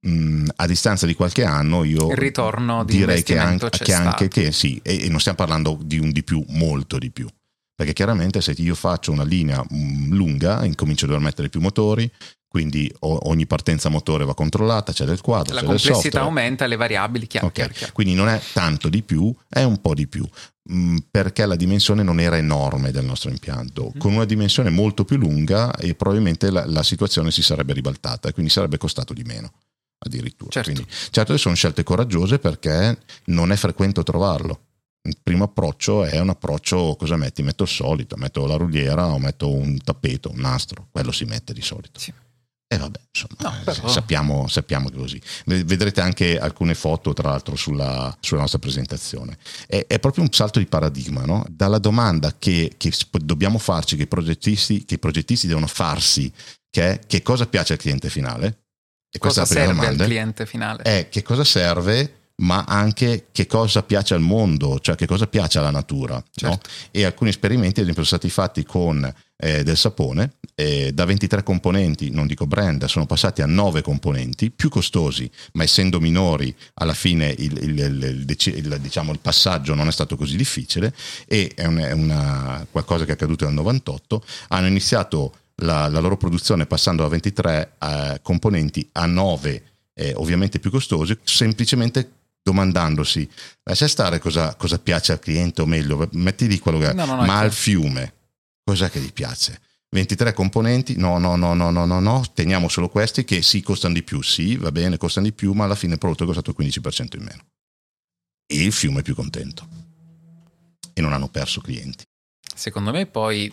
mh, 0.00 0.48
a 0.56 0.66
distanza 0.66 1.06
di 1.06 1.14
qualche 1.14 1.44
anno 1.44 1.84
io 1.84 2.10
il 2.10 2.16
ritorno 2.16 2.84
di 2.84 2.98
direi 2.98 3.22
che 3.22 3.38
anche, 3.38 3.68
che, 3.70 3.92
anche 3.92 4.28
che 4.28 4.52
sì, 4.52 4.80
e, 4.82 5.04
e, 5.04 5.08
non 5.08 5.20
stiamo 5.20 5.38
parlando 5.38 5.78
di 5.82 5.98
un 5.98 6.10
di 6.10 6.22
più, 6.22 6.44
molto 6.48 6.98
di 6.98 7.10
più. 7.10 7.28
Perché 7.74 7.92
chiaramente 7.92 8.40
se 8.40 8.54
io 8.56 8.74
faccio 8.74 9.12
una 9.12 9.22
linea 9.22 9.62
mh, 9.62 10.14
lunga, 10.14 10.64
incomincio 10.64 11.04
a 11.04 11.08
dover 11.08 11.22
mettere 11.22 11.50
più 11.50 11.60
motori, 11.60 12.10
quindi 12.48 12.90
ogni 13.00 13.46
partenza 13.46 13.90
motore 13.90 14.24
va 14.24 14.34
controllata, 14.34 14.90
c'è 14.90 15.04
del 15.04 15.20
quadro, 15.20 15.52
la 15.52 15.62
complessità 15.62 16.20
aumenta, 16.20 16.64
le 16.64 16.76
variabili, 16.76 17.26
chiaro, 17.26 17.48
okay. 17.48 17.64
chiaro, 17.64 17.78
chiaro, 17.78 17.92
Quindi 17.92 18.14
non 18.14 18.28
è 18.28 18.40
tanto 18.54 18.88
di 18.88 19.02
più, 19.02 19.30
è 19.46 19.62
un 19.62 19.78
po' 19.82 19.92
di 19.92 20.06
più, 20.06 20.26
perché 21.10 21.44
la 21.44 21.54
dimensione 21.54 22.02
non 22.02 22.18
era 22.18 22.38
enorme 22.38 22.92
del 22.92 23.04
nostro 23.04 23.28
impianto. 23.28 23.92
Mm. 23.94 23.98
Con 23.98 24.14
una 24.14 24.24
dimensione 24.24 24.70
molto 24.70 25.04
più 25.04 25.18
lunga 25.18 25.74
e 25.74 25.94
probabilmente 25.94 26.50
la, 26.50 26.64
la 26.64 26.82
situazione 26.82 27.30
si 27.30 27.42
sarebbe 27.42 27.74
ribaltata 27.74 28.30
e 28.30 28.32
quindi 28.32 28.50
sarebbe 28.50 28.78
costato 28.78 29.12
di 29.12 29.22
meno 29.24 29.52
addirittura. 30.06 30.50
Certo. 30.50 30.72
Quindi, 30.72 30.90
certo 31.10 31.36
sono 31.36 31.54
scelte 31.54 31.82
coraggiose 31.82 32.38
perché 32.38 32.98
non 33.26 33.52
è 33.52 33.56
frequente 33.56 34.00
trovarlo. 34.02 34.60
Il 35.02 35.18
primo 35.22 35.44
approccio 35.44 36.04
è 36.04 36.18
un 36.18 36.30
approccio, 36.30 36.96
cosa 36.98 37.16
metti? 37.16 37.42
Metto 37.42 37.62
il 37.62 37.68
solito, 37.68 38.16
metto 38.16 38.44
la 38.46 38.56
ruliera 38.56 39.06
o 39.06 39.18
metto 39.18 39.52
un 39.52 39.78
tappeto, 39.78 40.30
un 40.30 40.40
nastro, 40.40 40.88
quello 40.90 41.12
si 41.12 41.24
mette 41.24 41.52
di 41.52 41.62
solito. 41.62 42.00
Sì. 42.00 42.12
E 42.68 42.78
vabbè, 42.78 42.98
insomma, 43.12 43.48
no, 43.48 43.62
però... 43.62 43.86
sappiamo, 43.86 44.48
sappiamo, 44.48 44.88
che 44.88 44.96
così. 44.96 45.20
Vedrete 45.44 46.00
anche 46.00 46.36
alcune 46.36 46.74
foto, 46.74 47.12
tra 47.12 47.30
l'altro, 47.30 47.54
sulla, 47.54 48.16
sulla 48.18 48.40
nostra 48.40 48.58
presentazione. 48.58 49.38
È, 49.68 49.86
è, 49.86 50.00
proprio 50.00 50.24
un 50.24 50.32
salto 50.32 50.58
di 50.58 50.66
paradigma, 50.66 51.24
no? 51.24 51.46
Dalla 51.48 51.78
domanda 51.78 52.34
che, 52.36 52.72
che 52.76 52.92
dobbiamo 53.22 53.58
farci, 53.58 53.94
che 53.94 54.02
i, 54.02 54.08
progettisti, 54.08 54.84
che 54.84 54.94
i 54.94 54.98
progettisti 54.98 55.46
devono 55.46 55.68
farsi, 55.68 56.32
che 56.68 56.90
è 56.90 56.98
che 57.06 57.22
cosa 57.22 57.46
piace 57.46 57.74
al 57.74 57.78
cliente 57.78 58.10
finale, 58.10 58.65
e 59.10 59.18
cosa 59.18 59.44
serve 59.44 59.72
domanda, 59.72 60.02
al 60.02 60.08
cliente 60.08 60.46
finale? 60.46 60.82
È 60.82 61.08
che 61.08 61.22
cosa 61.22 61.44
serve, 61.44 62.26
ma 62.36 62.64
anche 62.66 63.28
che 63.32 63.46
cosa 63.46 63.82
piace 63.82 64.14
al 64.14 64.20
mondo, 64.20 64.78
cioè 64.80 64.94
che 64.94 65.06
cosa 65.06 65.26
piace 65.26 65.58
alla 65.58 65.70
natura. 65.70 66.22
Certo. 66.30 66.48
No? 66.48 66.60
E 66.90 67.04
alcuni 67.04 67.30
esperimenti, 67.30 67.80
ad 67.80 67.86
esempio, 67.86 68.04
sono 68.04 68.18
stati 68.18 68.30
fatti 68.30 68.64
con 68.64 69.14
eh, 69.38 69.62
del 69.62 69.76
sapone, 69.76 70.34
eh, 70.54 70.92
da 70.92 71.04
23 71.04 71.42
componenti, 71.42 72.10
non 72.10 72.26
dico 72.26 72.46
brand, 72.46 72.84
sono 72.86 73.06
passati 73.06 73.42
a 73.42 73.46
9 73.46 73.82
componenti, 73.82 74.50
più 74.50 74.68
costosi, 74.68 75.30
ma 75.52 75.62
essendo 75.62 76.00
minori, 76.00 76.54
alla 76.74 76.94
fine 76.94 77.34
il, 77.38 77.56
il, 77.62 77.78
il, 77.78 78.54
il 78.54 78.78
diciamo, 78.80 79.14
passaggio 79.20 79.74
non 79.74 79.88
è 79.88 79.92
stato 79.92 80.16
così 80.16 80.36
difficile 80.36 80.94
e 81.26 81.52
è, 81.54 81.66
un, 81.66 81.76
è 81.78 81.92
una, 81.92 82.66
qualcosa 82.70 83.04
che 83.04 83.10
è 83.10 83.14
accaduto 83.14 83.44
nel 83.44 83.54
98. 83.54 84.24
Hanno 84.48 84.66
iniziato 84.66 85.32
la, 85.62 85.88
la 85.88 86.00
loro 86.00 86.16
produzione 86.16 86.66
passando 86.66 87.02
da 87.02 87.08
23 87.08 87.72
eh, 87.78 88.20
componenti 88.22 88.88
a 88.92 89.06
9 89.06 89.62
eh, 89.94 90.12
ovviamente 90.16 90.58
più 90.58 90.70
costosi, 90.70 91.18
semplicemente 91.22 92.12
domandandosi 92.42 93.28
lascia 93.62 93.88
stare 93.88 94.18
cosa, 94.18 94.54
cosa, 94.54 94.78
piace 94.78 95.12
al 95.12 95.18
cliente 95.18 95.62
o 95.62 95.66
meglio, 95.66 96.08
metti 96.12 96.46
lì 96.46 96.58
quello 96.58 96.78
che 96.78 96.92
no, 96.92 97.04
no, 97.04 97.14
no, 97.16 97.24
ma 97.24 97.38
al 97.38 97.52
fiume 97.52 98.14
cos'è 98.62 98.90
che 98.90 99.00
gli 99.00 99.12
piace? 99.12 99.60
23 99.88 100.32
componenti, 100.32 100.96
no, 100.96 101.18
no, 101.18 101.36
no, 101.36 101.54
no, 101.54 101.70
no, 101.70 101.86
no, 101.86 102.00
no, 102.00 102.24
teniamo 102.34 102.68
solo 102.68 102.88
questi 102.88 103.24
che 103.24 103.40
sì, 103.40 103.62
costano 103.62 103.94
di 103.94 104.02
più, 104.02 104.20
sì, 104.20 104.56
va 104.56 104.70
bene, 104.70 104.98
costano 104.98 105.26
di 105.26 105.32
più, 105.32 105.52
ma 105.52 105.64
alla 105.64 105.74
fine 105.74 105.94
il 105.94 105.98
prodotto 105.98 106.24
è 106.24 106.26
costato 106.26 106.50
il 106.50 106.56
15% 106.58 107.16
in 107.16 107.22
meno. 107.22 107.44
E 108.46 108.62
il 108.62 108.72
fiume 108.72 109.00
è 109.00 109.02
più 109.02 109.14
contento. 109.14 109.66
E 110.92 111.00
non 111.00 111.12
hanno 111.12 111.28
perso 111.28 111.60
clienti. 111.60 112.04
Secondo 112.54 112.90
me 112.90 113.06
poi 113.06 113.52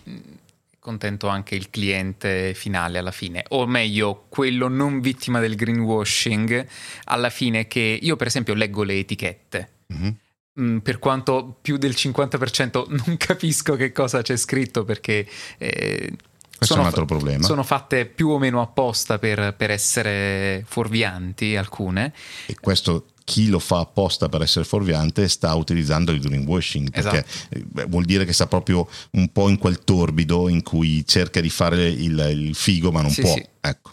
contento 0.84 1.30
anche 1.30 1.56
il 1.56 1.70
cliente 1.70 2.54
finale 2.54 3.00
alla 3.00 3.12
fine, 3.12 3.44
o 3.50 3.66
meglio, 3.66 4.26
quello 4.30 4.68
non 4.68 5.00
vittima 5.00 5.40
del 5.40 5.56
greenwashing, 5.56 6.68
alla 7.06 7.30
fine 7.30 7.68
che 7.68 7.98
io 8.00 8.16
per 8.16 8.28
esempio 8.28 8.54
leggo 8.54 8.84
le 8.84 9.00
etichette. 9.00 9.70
Mm-hmm. 9.94 10.78
per 10.78 10.98
quanto 10.98 11.58
più 11.62 11.78
del 11.78 11.92
50% 11.92 12.86
non 13.06 13.18
capisco 13.18 13.76
che 13.76 13.92
cosa 13.92 14.22
c'è 14.22 14.36
scritto 14.38 14.84
perché 14.86 15.28
eh, 15.58 16.14
sono, 16.60 16.80
è 16.80 16.84
un 16.84 16.90
altro 16.90 17.06
problema. 17.06 17.44
Sono 17.44 17.64
fatte 17.64 18.06
più 18.06 18.30
o 18.30 18.40
meno 18.40 18.62
apposta 18.62 19.20
per, 19.20 19.54
per 19.56 19.72
essere 19.72 20.64
fuorvianti 20.66 21.56
alcune. 21.56 22.14
E 22.46 22.56
questo 22.60 23.08
chi 23.24 23.48
lo 23.50 23.60
fa 23.60 23.80
apposta 23.80 24.30
per 24.30 24.42
essere 24.42 24.66
fuorviante 24.66 25.28
sta 25.28 25.54
utilizzando 25.54 26.12
il 26.12 26.20
greenwashing 26.20 26.90
perché 26.90 27.26
esatto. 27.26 27.82
Eh, 27.82 27.86
vuol 27.86 28.06
dire 28.06 28.26
che 28.26 28.34
sta 28.34 28.48
proprio 28.48 28.88
un 29.12 29.32
po' 29.32 29.50
in 29.50 29.58
quel 29.58 29.84
torbido 29.84 30.50
in 30.50 30.64
cui 30.64 31.06
cerca 31.06 31.42
di 31.42 31.50
fare 31.50 31.88
il, 31.88 32.18
il 32.32 32.56
figo 32.56 32.92
ma 32.92 33.02
non 33.02 33.12
sì, 33.12 33.22
può. 33.22 33.34
Sì. 33.34 33.46
Ecco. 33.62 33.92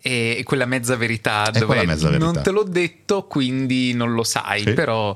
e 0.00 0.42
quella 0.44 0.66
mezza 0.66 0.96
verità 0.96 1.50
è 1.50 1.58
dove 1.58 1.84
mezza 1.84 2.08
verità. 2.08 2.24
non 2.24 2.42
te 2.42 2.50
l'ho 2.50 2.64
detto 2.64 3.26
quindi 3.26 3.92
non 3.92 4.12
lo 4.14 4.24
sai 4.24 4.62
sì. 4.62 4.72
però 4.72 5.14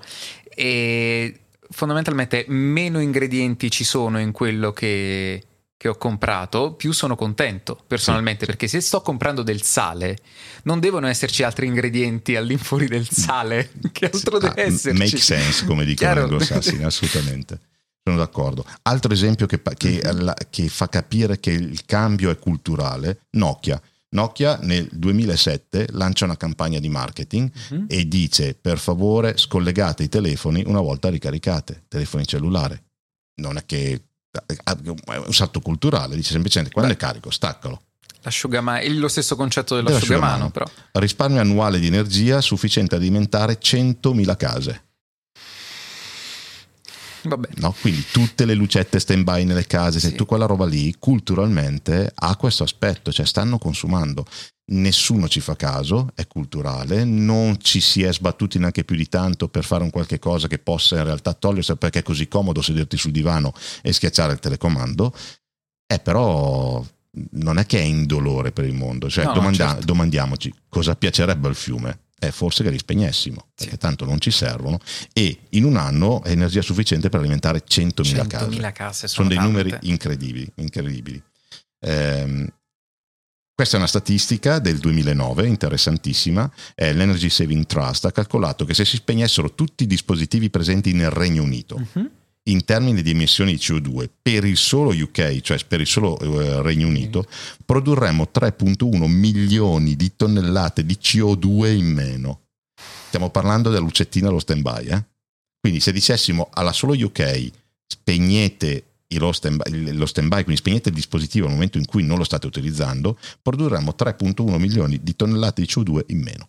e 0.55 1.37
fondamentalmente 1.73 2.45
meno 2.49 3.01
ingredienti 3.01 3.71
ci 3.71 3.85
sono 3.85 4.21
in 4.21 4.31
quello 4.31 4.73
che, 4.73 5.43
che 5.83 5.89
ho 5.89 5.97
comprato, 5.97 6.75
più 6.75 6.93
sono 6.93 7.17
contento 7.17 7.77
personalmente, 7.89 8.47
perché 8.47 8.69
se 8.69 8.81
sto 8.81 9.01
comprando 9.01 9.43
del 9.43 9.63
sale, 9.63 10.17
non 10.63 10.79
devono 10.79 11.09
esserci 11.09 11.43
altri 11.43 11.67
ingredienti 11.67 12.37
all'infuori 12.37 12.87
del 12.87 13.09
sale, 13.09 13.73
che 13.91 14.05
altro 14.05 14.37
ah, 14.37 14.39
deve 14.39 14.63
esserci? 14.63 14.97
Make 14.97 15.17
sense, 15.17 15.65
come 15.65 15.85
dicono 15.85 16.15
gli 16.15 16.19
anglosassoni, 16.19 16.85
assolutamente. 16.87 17.59
Sono 18.01 18.17
d'accordo. 18.17 18.65
Altro 18.83 19.13
esempio 19.13 19.47
che, 19.47 19.61
che, 19.77 20.01
mm-hmm. 20.07 20.31
che 20.51 20.69
fa 20.69 20.89
capire 20.89 21.41
che 21.41 21.51
il 21.51 21.85
cambio 21.85 22.31
è 22.31 22.39
culturale, 22.39 23.23
Nokia. 23.31 23.83
Nokia 24.11 24.59
nel 24.63 24.89
2007 24.89 25.89
lancia 25.91 26.27
una 26.27 26.37
campagna 26.37 26.79
di 26.79 26.89
marketing 26.89 27.51
uh-huh. 27.71 27.87
e 27.89 28.07
dice 28.07 28.55
per 28.55 28.79
favore 28.79 29.37
scollegate 29.37 30.05
i 30.05 30.09
telefoni 30.09 30.63
una 30.65 30.81
volta 30.81 31.09
ricaricate, 31.09 31.87
telefoni 31.89 32.25
cellulari. 32.25 32.81
Non 33.41 33.57
è 33.57 33.65
che 33.67 34.03
un 34.87 35.33
salto 35.33 35.61
culturale, 35.61 36.17
dice 36.17 36.33
semplicemente 36.33 36.73
quando 36.73 36.93
Beh. 36.93 36.99
è 36.99 37.01
carico 37.01 37.31
staccalo. 37.31 37.83
L'asciugamano, 38.23 38.79
è 38.79 38.89
lo 38.89 39.09
stesso 39.09 39.35
concetto 39.35 39.75
dell'asciugamano, 39.75 40.49
dell'asciugamano 40.49 40.51
però. 40.51 40.67
Risparmio 40.93 41.41
annuale 41.41 41.81
di 41.81 41.89
energia 41.89 42.41
sufficiente 42.41 42.95
ad 42.95 43.01
alimentare 43.01 43.59
100.000 43.61 44.37
case. 44.37 44.85
No? 47.57 47.75
Quindi 47.81 48.05
tutte 48.11 48.45
le 48.45 48.55
lucette 48.55 48.99
stand 48.99 49.25
by 49.25 49.45
nelle 49.45 49.67
case, 49.67 50.01
sì. 50.01 50.15
tu 50.15 50.27
quella 50.27 50.47
roba 50.47 50.67
lì 50.67 50.95
culturalmente 50.99 52.11
ha 52.15 52.37
questo 52.37 52.63
aspetto, 52.63 53.13
cioè 53.13 53.27
stanno 53.27 53.59
consumando. 53.59 54.27
Nessuno 54.73 55.29
ci 55.29 55.41
fa 55.41 55.57
caso, 55.57 56.13
è 56.15 56.27
culturale, 56.27 57.05
non 57.05 57.61
ci 57.61 57.81
si 57.81 58.03
è 58.03 58.13
sbattuti 58.13 58.59
neanche 58.59 58.85
più 58.85 58.97
di 58.97 59.09
tanto 59.09 59.49
per 59.49 59.65
fare 59.65 59.83
un 59.83 59.91
qualche 59.91 60.19
cosa 60.19 60.49
che 60.49 60.59
possa 60.59 60.97
in 60.97 61.05
realtà 61.05 61.35
togliersi 61.35 61.77
perché 61.77 62.01
è 62.01 62.03
così 62.03 62.29
comodo 62.29 62.63
sederti 62.63 62.97
sul 62.97 63.11
divano 63.11 63.53
e 63.83 63.93
schiacciare 63.93 64.33
il 64.33 64.39
telecomando. 64.39 65.13
È 65.85 65.99
però 66.01 66.85
non 67.33 67.59
è 67.59 67.67
che 67.67 67.79
è 67.79 67.83
indolore 67.83 68.53
per 68.53 68.65
il 68.65 68.75
mondo, 68.75 69.11
cioè 69.11 69.25
no, 69.25 69.33
domanda- 69.35 69.69
certo. 69.69 69.85
domandiamoci 69.85 70.55
cosa 70.69 70.97
piacerebbe 70.97 71.49
al 71.49 71.55
fiume 71.55 71.99
è 72.23 72.31
forse 72.31 72.63
che 72.63 72.71
li 72.71 72.79
spegnessimo, 72.79 73.49
perché 73.53 73.73
sì. 73.73 73.79
tanto 73.79 74.05
non 74.05 74.21
ci 74.21 74.31
servono, 74.31 74.79
e 75.13 75.49
in 75.51 75.65
un 75.65 75.77
anno 75.77 76.23
è 76.23 76.31
energia 76.31 76.63
sufficiente 76.63 77.09
per 77.09 77.19
alimentare 77.19 77.65
100.000, 77.69 78.27
100.000 78.27 78.27
case. 78.29 78.73
case. 78.73 79.09
Sono, 79.09 79.29
sono 79.29 79.29
dei 79.29 79.39
numeri 79.39 79.77
incredibili. 79.89 80.49
incredibili. 80.57 81.21
Ehm, 81.81 82.49
questa 83.53 83.75
è 83.75 83.79
una 83.81 83.89
statistica 83.89 84.61
del 84.61 84.79
2009, 84.79 85.49
interessantissima. 85.49 86.49
Eh, 86.77 86.93
L'Energy 86.93 87.29
Saving 87.29 87.67
Trust 87.67 88.05
ha 88.05 88.13
calcolato 88.13 88.65
che 88.65 88.75
se 88.75 88.85
si 88.85 88.97
spegnessero 88.97 89.55
tutti 89.55 89.83
i 89.83 89.89
dispositivi 89.89 90.49
presenti 90.49 90.93
nel 90.93 91.11
Regno 91.11 91.43
Unito, 91.43 91.75
uh-huh 91.75 92.11
in 92.45 92.65
termini 92.65 93.03
di 93.03 93.11
emissioni 93.11 93.53
di 93.53 93.59
CO2 93.59 94.09
per 94.21 94.45
il 94.45 94.57
solo 94.57 94.91
UK, 94.91 95.41
cioè 95.41 95.59
per 95.67 95.81
il 95.81 95.87
solo 95.87 96.19
eh, 96.19 96.63
Regno 96.63 96.89
Unito, 96.89 97.27
produrremmo 97.65 98.31
3.1 98.35 99.07
milioni 99.07 99.95
di 99.95 100.17
tonnellate 100.17 100.85
di 100.85 100.99
CO2 101.01 101.77
in 101.77 101.87
meno. 101.87 102.41
Stiamo 103.07 103.31
parlando 103.31 103.71
della 103.71 103.85
lucettina 103.85 104.29
allo 104.29 104.39
stand-by. 104.41 104.87
Eh? 104.87 105.05
Quindi 105.61 105.81
se 105.81 105.93
dicessimo 105.93 106.49
alla 106.53 106.73
solo 106.73 106.95
UK 106.95 107.51
spegnete 107.87 108.87
lo 109.19 109.33
stand-by, 109.33 109.93
lo 109.93 110.07
stand-by, 110.07 110.43
quindi 110.43 110.57
spegnete 110.57 110.89
il 110.89 110.95
dispositivo 110.95 111.47
nel 111.47 111.55
momento 111.55 111.79
in 111.79 111.85
cui 111.85 112.03
non 112.03 112.17
lo 112.17 112.25
state 112.25 112.47
utilizzando, 112.47 113.19
produrremmo 113.43 113.95
3.1 113.97 114.59
milioni 114.59 114.99
di 115.03 115.15
tonnellate 115.15 115.61
di 115.61 115.69
CO2 115.69 116.05
in 116.07 116.23
meno. 116.23 116.49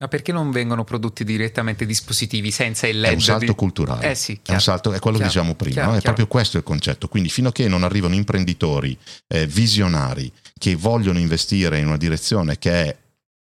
Ma 0.00 0.06
perché 0.06 0.30
non 0.30 0.52
vengono 0.52 0.84
prodotti 0.84 1.24
direttamente 1.24 1.84
dispositivi 1.84 2.52
senza 2.52 2.86
il 2.86 3.00
LED? 3.00 3.10
È 3.10 3.14
un 3.14 3.20
salto 3.20 3.46
di... 3.46 3.54
culturale. 3.54 4.10
Eh 4.10 4.14
sì, 4.14 4.38
chiaro, 4.40 4.60
è, 4.60 4.62
salto, 4.62 4.92
è 4.92 5.00
quello 5.00 5.16
chiaro, 5.16 5.18
che 5.18 5.24
dicevamo 5.24 5.54
prima, 5.56 5.74
chiaro, 5.74 5.90
no? 5.90 5.96
è 5.96 6.00
proprio 6.00 6.26
questo 6.28 6.56
il 6.56 6.62
concetto. 6.62 7.08
Quindi 7.08 7.28
fino 7.28 7.48
a 7.48 7.52
che 7.52 7.66
non 7.66 7.82
arrivano 7.82 8.14
imprenditori 8.14 8.96
eh, 9.26 9.46
visionari 9.46 10.32
che 10.56 10.76
vogliono 10.76 11.18
investire 11.18 11.80
in 11.80 11.86
una 11.88 11.96
direzione 11.96 12.58
che 12.58 12.84
è 12.84 12.96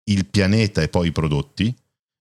il 0.09 0.25
pianeta 0.25 0.81
e 0.81 0.89
poi 0.89 1.07
i 1.07 1.11
prodotti 1.13 1.73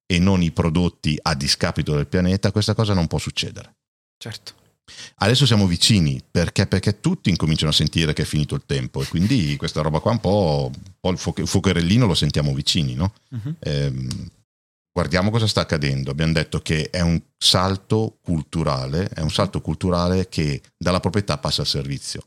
e 0.07 0.19
non 0.21 0.43
i 0.43 0.53
prodotti 0.53 1.19
a 1.21 1.35
discapito 1.35 1.95
del 1.97 2.07
pianeta, 2.07 2.53
questa 2.53 2.75
cosa 2.75 2.95
non 2.95 3.09
può 3.09 3.19
succedere. 3.19 3.75
Certo. 4.17 4.55
Adesso 5.17 5.47
siamo 5.47 5.67
vicini 5.67 6.23
perché? 6.29 6.67
perché 6.67 7.01
tutti 7.01 7.31
incominciano 7.31 7.71
a 7.71 7.75
sentire 7.75 8.13
che 8.13 8.23
è 8.23 8.25
finito 8.25 8.55
il 8.55 8.63
tempo 8.67 9.03
e 9.03 9.07
quindi 9.07 9.57
questa 9.57 9.83
roba 9.83 10.01
qua 10.01 10.13
un 10.13 10.21
po', 10.21 10.71
un 10.73 11.17
po 11.17 11.35
il 11.37 11.47
fuocherellino 11.47 12.07
lo 12.07 12.15
sentiamo 12.15 12.53
vicini, 12.55 12.95
no? 12.95 13.13
Uh-huh. 13.31 13.55
Eh, 13.59 13.93
guardiamo 14.93 15.31
cosa 15.31 15.47
sta 15.47 15.63
accadendo. 15.63 16.11
Abbiamo 16.11 16.33
detto 16.33 16.61
che 16.61 16.91
è 16.91 17.01
un 17.01 17.21
salto 17.37 18.19
culturale, 18.23 19.09
è 19.09 19.21
un 19.21 19.31
salto 19.31 19.61
culturale 19.61 20.29
che 20.29 20.61
dalla 20.77 21.01
proprietà 21.01 21.39
passa 21.39 21.63
al 21.63 21.67
servizio, 21.67 22.27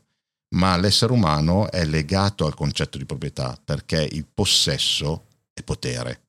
ma 0.54 0.76
l'essere 0.76 1.12
umano 1.12 1.70
è 1.70 1.84
legato 1.84 2.46
al 2.46 2.54
concetto 2.54 2.98
di 2.98 3.04
proprietà 3.04 3.58
perché 3.62 4.08
il 4.10 4.26
possesso 4.32 5.26
è 5.52 5.62
potere 5.62 6.22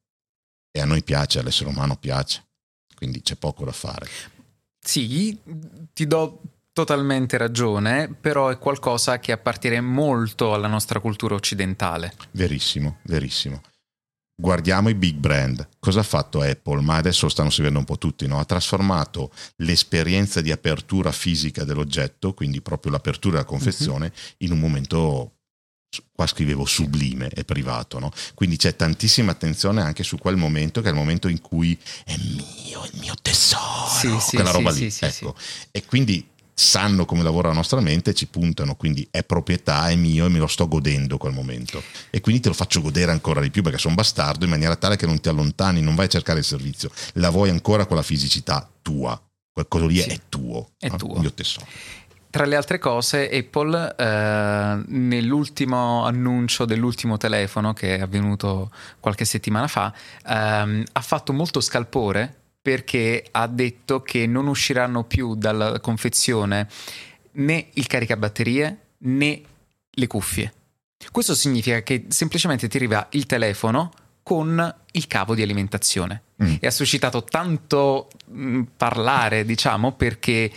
e 0.71 0.82
a 0.82 0.86
noi 0.86 1.04
piace, 1.04 1.39
all'essere 1.39 1.69
umano 1.69 1.95
piace, 1.95 2.43
quindi 2.95 3.21
c'è 3.21 3.36
poco 3.36 3.63
da 3.65 3.71
fare. 3.71 4.08
Sì, 4.86 5.38
ti 5.93 6.06
do 6.06 6.41
totalmente 6.71 7.38
ragione, 7.38 8.13
però 8.13 8.50
è 8.50 8.60
qualcosa 8.60 9.17
che 9.19 9.32
appartiene 9.32 9.82
molto 9.82 10.54
alla 10.54 10.67
nostra 10.67 11.00
cultura 11.00 11.34
occidentale. 11.34 12.13
Verissimo, 12.32 13.00
verissimo. 13.04 13.62
Guardiamo 14.38 14.89
i 14.89 14.95
big 14.95 15.15
brand. 15.15 15.67
Cosa 15.80 16.02
ha 16.02 16.04
fatto 16.04 16.41
Apple? 16.41 16.82
Ma 16.82 16.98
adesso 16.98 17.26
lo 17.26 17.32
stanno 17.32 17.50
seguendo 17.50 17.80
un 17.80 17.86
po' 17.86 17.98
tutti, 17.98 18.28
no? 18.28 18.39
Ha 18.39 18.45
trasformato 18.45 19.32
l'esperienza 19.58 20.41
di 20.41 20.52
apertura 20.52 21.13
fisica 21.13 21.63
dell'oggetto, 21.63 22.34
quindi 22.34 22.62
proprio 22.62 22.91
l'apertura 22.91 23.38
della 23.38 23.48
confezione, 23.48 24.08
uh-huh. 24.08 24.45
in 24.45 24.52
un 24.52 24.60
momento 24.60 25.35
qua 26.13 26.28
scrivevo 26.28 26.65
sublime 26.65 27.30
e 27.30 27.43
privato, 27.43 28.00
no? 28.00 28.12
quindi 28.34 28.58
c'è 28.58 28.76
tantissima 28.76 29.32
attenzione 29.32 29.82
anche 29.82 30.04
su 30.04 30.17
quel 30.17 30.36
momento 30.36 30.82
che 30.82 30.88
è 30.88 30.91
il 30.91 30.98
momento 30.98 31.28
in 31.28 31.41
cui 31.41 31.78
è 32.04 32.15
mio, 32.17 32.86
il 32.86 33.00
mio 33.00 33.13
tesoro, 33.21 33.88
sì, 33.88 34.17
sì, 34.19 34.36
quella 34.36 34.52
roba 34.52 34.71
sì, 34.71 34.86
lì. 34.86 34.93
ecco. 35.00 35.36
E 35.71 35.86
quindi 35.86 36.28
sanno 36.58 37.04
come 37.04 37.21
lavora 37.21 37.50
la 37.50 37.54
nostra 37.54 37.82
mente, 37.82 38.13
ci 38.13 38.28
puntano, 38.28 38.76
quindi 38.76 39.06
è 39.12 39.24
proprietà, 39.24 39.89
è 39.89 39.95
mio 39.95 40.26
e 40.26 40.30
me 40.30 40.39
lo 40.39 40.48
sto 40.48 40.67
godendo 40.67 41.17
quel 41.17 41.34
momento. 41.34 41.84
E 42.10 42.21
quindi 42.21 42.41
te 42.41 42.48
lo 42.48 42.56
faccio 42.56 42.82
godere 42.82 43.12
ancora 43.12 43.41
di 43.41 43.52
più 43.52 43.62
perché 43.62 43.78
sono 43.78 43.93
bastardo 43.93 44.45
in 44.45 44.52
maniera 44.52 44.78
tale 44.78 44.95
che 44.95 45.06
non 45.06 45.19
ti 45.19 45.28
allontani, 45.28 45.82
non 45.82 45.95
vai 45.95 46.06
a 46.06 46.10
cercare 46.10 46.39
il 46.39 46.45
servizio, 46.45 46.89
la 47.13 47.30
vuoi 47.30 47.50
ancora 47.50 47.86
con 47.86 47.98
la 47.98 48.04
fisicità 48.04 48.67
tua, 48.82 49.21
qualcosa 49.52 49.86
lì 49.86 49.98
è 50.00 50.19
tuo, 50.30 50.71
è 50.80 50.88
no? 50.88 50.95
tuo. 50.95 51.15
il 51.15 51.19
mio 51.19 51.34
tesoro. 51.34 51.67
Tra 52.36 52.43
le 52.43 52.58
altre 52.58 52.80
cose, 52.80 53.30
Apple 53.30 53.95
eh, 53.98 54.84
nell'ultimo 54.88 56.04
annuncio 56.04 56.65
dell'ultimo 56.65 57.15
telefono 57.15 57.71
che 57.71 57.95
è 57.95 58.02
avvenuto 58.02 58.71
qualche 59.00 59.24
settimana 59.24 59.69
fa 59.69 59.93
ehm, 60.28 60.84
ha 60.91 61.00
fatto 61.00 61.32
molto 61.32 61.62
scalpore 61.62 62.36
perché 62.62 63.26
ha 63.32 63.48
detto 63.48 64.02
che 64.02 64.28
non 64.28 64.48
usciranno 64.48 65.06
più 65.06 65.36
dalla 65.36 65.80
confezione 65.80 66.67
né 67.36 67.69
il 67.76 67.88
caricabatterie 67.88 68.80
né 68.98 69.41
le 69.89 70.08
cuffie. 70.08 70.54
Questo 71.13 71.36
significa 71.36 71.84
che 71.84 72.08
semplicemente 72.10 72.67
ti 72.67 72.76
arriva 72.76 73.08
il 73.12 73.26
telefono 73.28 73.93
con 74.24 74.76
il 74.91 75.08
cavo 75.08 75.36
di 75.36 75.41
alimentazione 75.41 76.24
mm. 76.43 76.56
e 76.60 76.67
ha 76.67 76.71
suscitato 76.71 77.24
tanto 77.24 78.10
mh, 78.26 78.63
parlare, 78.76 79.45
diciamo, 79.45 79.93
perché 79.93 80.52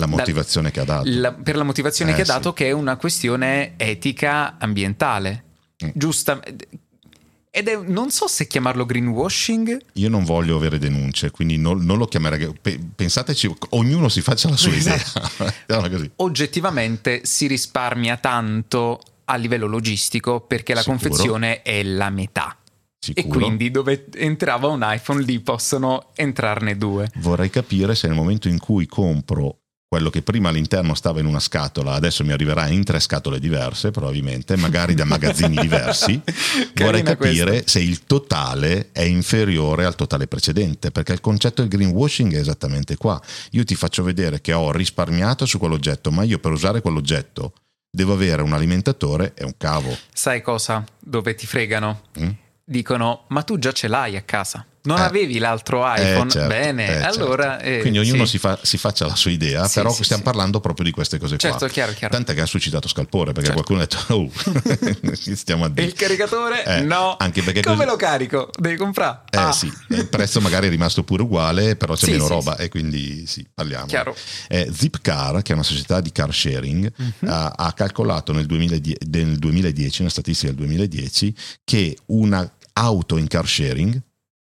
la 0.00 0.06
motivazione 0.06 0.68
da, 0.68 0.74
che 0.74 0.80
ha 0.80 0.84
dato. 0.84 1.02
La, 1.06 1.32
per 1.32 1.56
la 1.56 1.62
motivazione 1.62 2.12
eh, 2.12 2.14
che 2.14 2.22
ha 2.22 2.26
dato, 2.26 2.50
sì. 2.50 2.54
che 2.56 2.66
è 2.68 2.72
una 2.72 2.96
questione 2.96 3.74
etica 3.76 4.58
ambientale. 4.58 5.44
Mm. 5.84 5.88
Giusta. 5.94 6.40
Ed 7.52 7.66
è, 7.66 7.76
non 7.84 8.10
so 8.10 8.28
se 8.28 8.46
chiamarlo 8.46 8.86
greenwashing. 8.86 9.76
Io 9.94 10.08
non 10.08 10.24
voglio 10.24 10.56
avere 10.56 10.78
denunce, 10.78 11.30
quindi 11.30 11.56
non, 11.56 11.84
non 11.84 11.98
lo 11.98 12.06
chiamerei. 12.06 12.52
Pensateci, 12.94 13.52
ognuno 13.70 14.08
si 14.08 14.20
faccia 14.20 14.48
la 14.48 14.56
sua 14.56 14.72
esatto. 14.72 15.52
idea. 15.66 16.10
Oggettivamente 16.16 17.22
si 17.24 17.46
risparmia 17.46 18.16
tanto 18.16 19.00
a 19.24 19.36
livello 19.36 19.66
logistico 19.66 20.40
perché 20.40 20.74
la 20.74 20.82
Sicuro. 20.82 20.98
confezione 20.98 21.62
è 21.62 21.82
la 21.82 22.10
metà. 22.10 22.56
Sicuro. 23.02 23.26
E 23.26 23.28
quindi 23.28 23.70
dove 23.70 24.06
entrava 24.14 24.68
un 24.68 24.82
iPhone 24.84 25.22
lì 25.22 25.40
possono 25.40 26.10
entrarne 26.14 26.76
due. 26.76 27.10
Vorrei 27.16 27.48
capire 27.48 27.94
se 27.94 28.06
nel 28.06 28.16
momento 28.16 28.48
in 28.48 28.58
cui 28.58 28.86
compro 28.86 29.59
quello 29.90 30.08
che 30.08 30.22
prima 30.22 30.50
all'interno 30.50 30.94
stava 30.94 31.18
in 31.18 31.26
una 31.26 31.40
scatola, 31.40 31.94
adesso 31.94 32.22
mi 32.22 32.30
arriverà 32.30 32.68
in 32.68 32.84
tre 32.84 33.00
scatole 33.00 33.40
diverse, 33.40 33.90
probabilmente, 33.90 34.54
magari 34.54 34.94
da 34.94 35.04
magazzini 35.04 35.56
diversi. 35.60 36.22
Vorrei 36.76 37.02
capire 37.02 37.50
questa. 37.50 37.70
se 37.70 37.80
il 37.80 38.04
totale 38.04 38.90
è 38.92 39.02
inferiore 39.02 39.84
al 39.84 39.96
totale 39.96 40.28
precedente, 40.28 40.92
perché 40.92 41.12
il 41.12 41.20
concetto 41.20 41.62
del 41.62 41.70
greenwashing 41.72 42.32
è 42.34 42.38
esattamente 42.38 42.96
qua. 42.96 43.20
Io 43.50 43.64
ti 43.64 43.74
faccio 43.74 44.04
vedere 44.04 44.40
che 44.40 44.52
ho 44.52 44.70
risparmiato 44.70 45.44
su 45.44 45.58
quell'oggetto, 45.58 46.12
ma 46.12 46.22
io 46.22 46.38
per 46.38 46.52
usare 46.52 46.80
quell'oggetto 46.82 47.54
devo 47.90 48.12
avere 48.12 48.42
un 48.42 48.52
alimentatore 48.52 49.34
e 49.34 49.42
un 49.42 49.54
cavo. 49.56 49.98
Sai 50.12 50.40
cosa? 50.40 50.84
Dove 51.00 51.34
ti 51.34 51.48
fregano? 51.48 52.02
Mm? 52.20 52.30
Dicono, 52.62 53.24
ma 53.30 53.42
tu 53.42 53.58
già 53.58 53.72
ce 53.72 53.88
l'hai 53.88 54.16
a 54.16 54.22
casa. 54.22 54.64
Non 54.82 54.98
eh, 54.98 55.02
avevi 55.02 55.38
l'altro 55.38 55.84
eh, 55.94 56.00
iPhone? 56.00 56.28
Eh, 56.28 56.30
certo, 56.30 56.48
Bene, 56.48 56.86
eh, 56.86 57.02
allora... 57.02 57.58
Certo. 57.60 57.80
Quindi 57.80 57.98
ognuno 57.98 58.24
sì. 58.24 58.30
si, 58.32 58.38
fa, 58.38 58.58
si, 58.62 58.78
faccia 58.78 59.06
la 59.06 59.14
sua 59.14 59.30
idea, 59.30 59.66
sì, 59.66 59.74
però 59.74 59.92
sì, 59.92 60.04
stiamo 60.04 60.22
parlando 60.22 60.60
proprio 60.60 60.86
di 60.86 60.90
queste 60.90 61.18
cose 61.18 61.36
certo, 61.36 61.58
qua. 61.58 61.68
Chiaro, 61.68 61.92
chiaro. 61.92 62.14
Tant'è 62.14 62.34
che 62.34 62.40
ha 62.40 62.46
suscitato 62.46 62.88
scalpore, 62.88 63.32
perché 63.32 63.50
certo. 63.50 63.62
qualcuno 63.62 63.80
ha 63.80 63.86
detto, 63.86 64.14
oh, 64.14 64.30
stiamo 65.34 65.64
a 65.64 65.68
dire. 65.68 65.82
E 65.82 65.90
il 65.90 65.92
caricatore? 65.94 66.64
Eh, 66.64 66.80
no. 66.80 67.16
Anche 67.18 67.42
perché 67.42 67.60
Come 67.60 67.76
così... 67.76 67.88
lo 67.88 67.96
carico? 67.96 68.50
Devi 68.58 68.76
comprare? 68.76 69.20
Eh 69.30 69.36
ah. 69.36 69.52
sì, 69.52 69.70
il 69.88 70.08
prezzo 70.08 70.40
magari 70.40 70.68
è 70.68 70.70
rimasto 70.70 71.04
pure 71.04 71.22
uguale, 71.22 71.76
però 71.76 71.94
c'è 71.94 72.10
meno 72.10 72.26
roba 72.26 72.56
e 72.56 72.68
quindi 72.68 73.26
sì, 73.26 73.46
parliamo. 73.52 73.86
Chiaro. 73.86 74.16
Eh, 74.48 74.70
Zipcar, 74.72 75.42
che 75.42 75.52
è 75.52 75.54
una 75.54 75.64
società 75.64 76.00
di 76.00 76.10
car 76.10 76.32
sharing, 76.32 76.90
mm-hmm. 77.00 77.32
ha, 77.32 77.52
ha, 77.54 77.72
calcolato 77.74 78.32
nel 78.32 78.46
2010, 78.46 78.96
nel 79.10 79.38
2010, 79.38 80.00
una 80.00 80.10
statistica 80.10 80.52
del 80.52 80.66
2010, 80.66 81.34
che 81.64 81.98
una 82.06 82.50
auto 82.72 83.18
in 83.18 83.26
car 83.26 83.46
sharing 83.46 84.00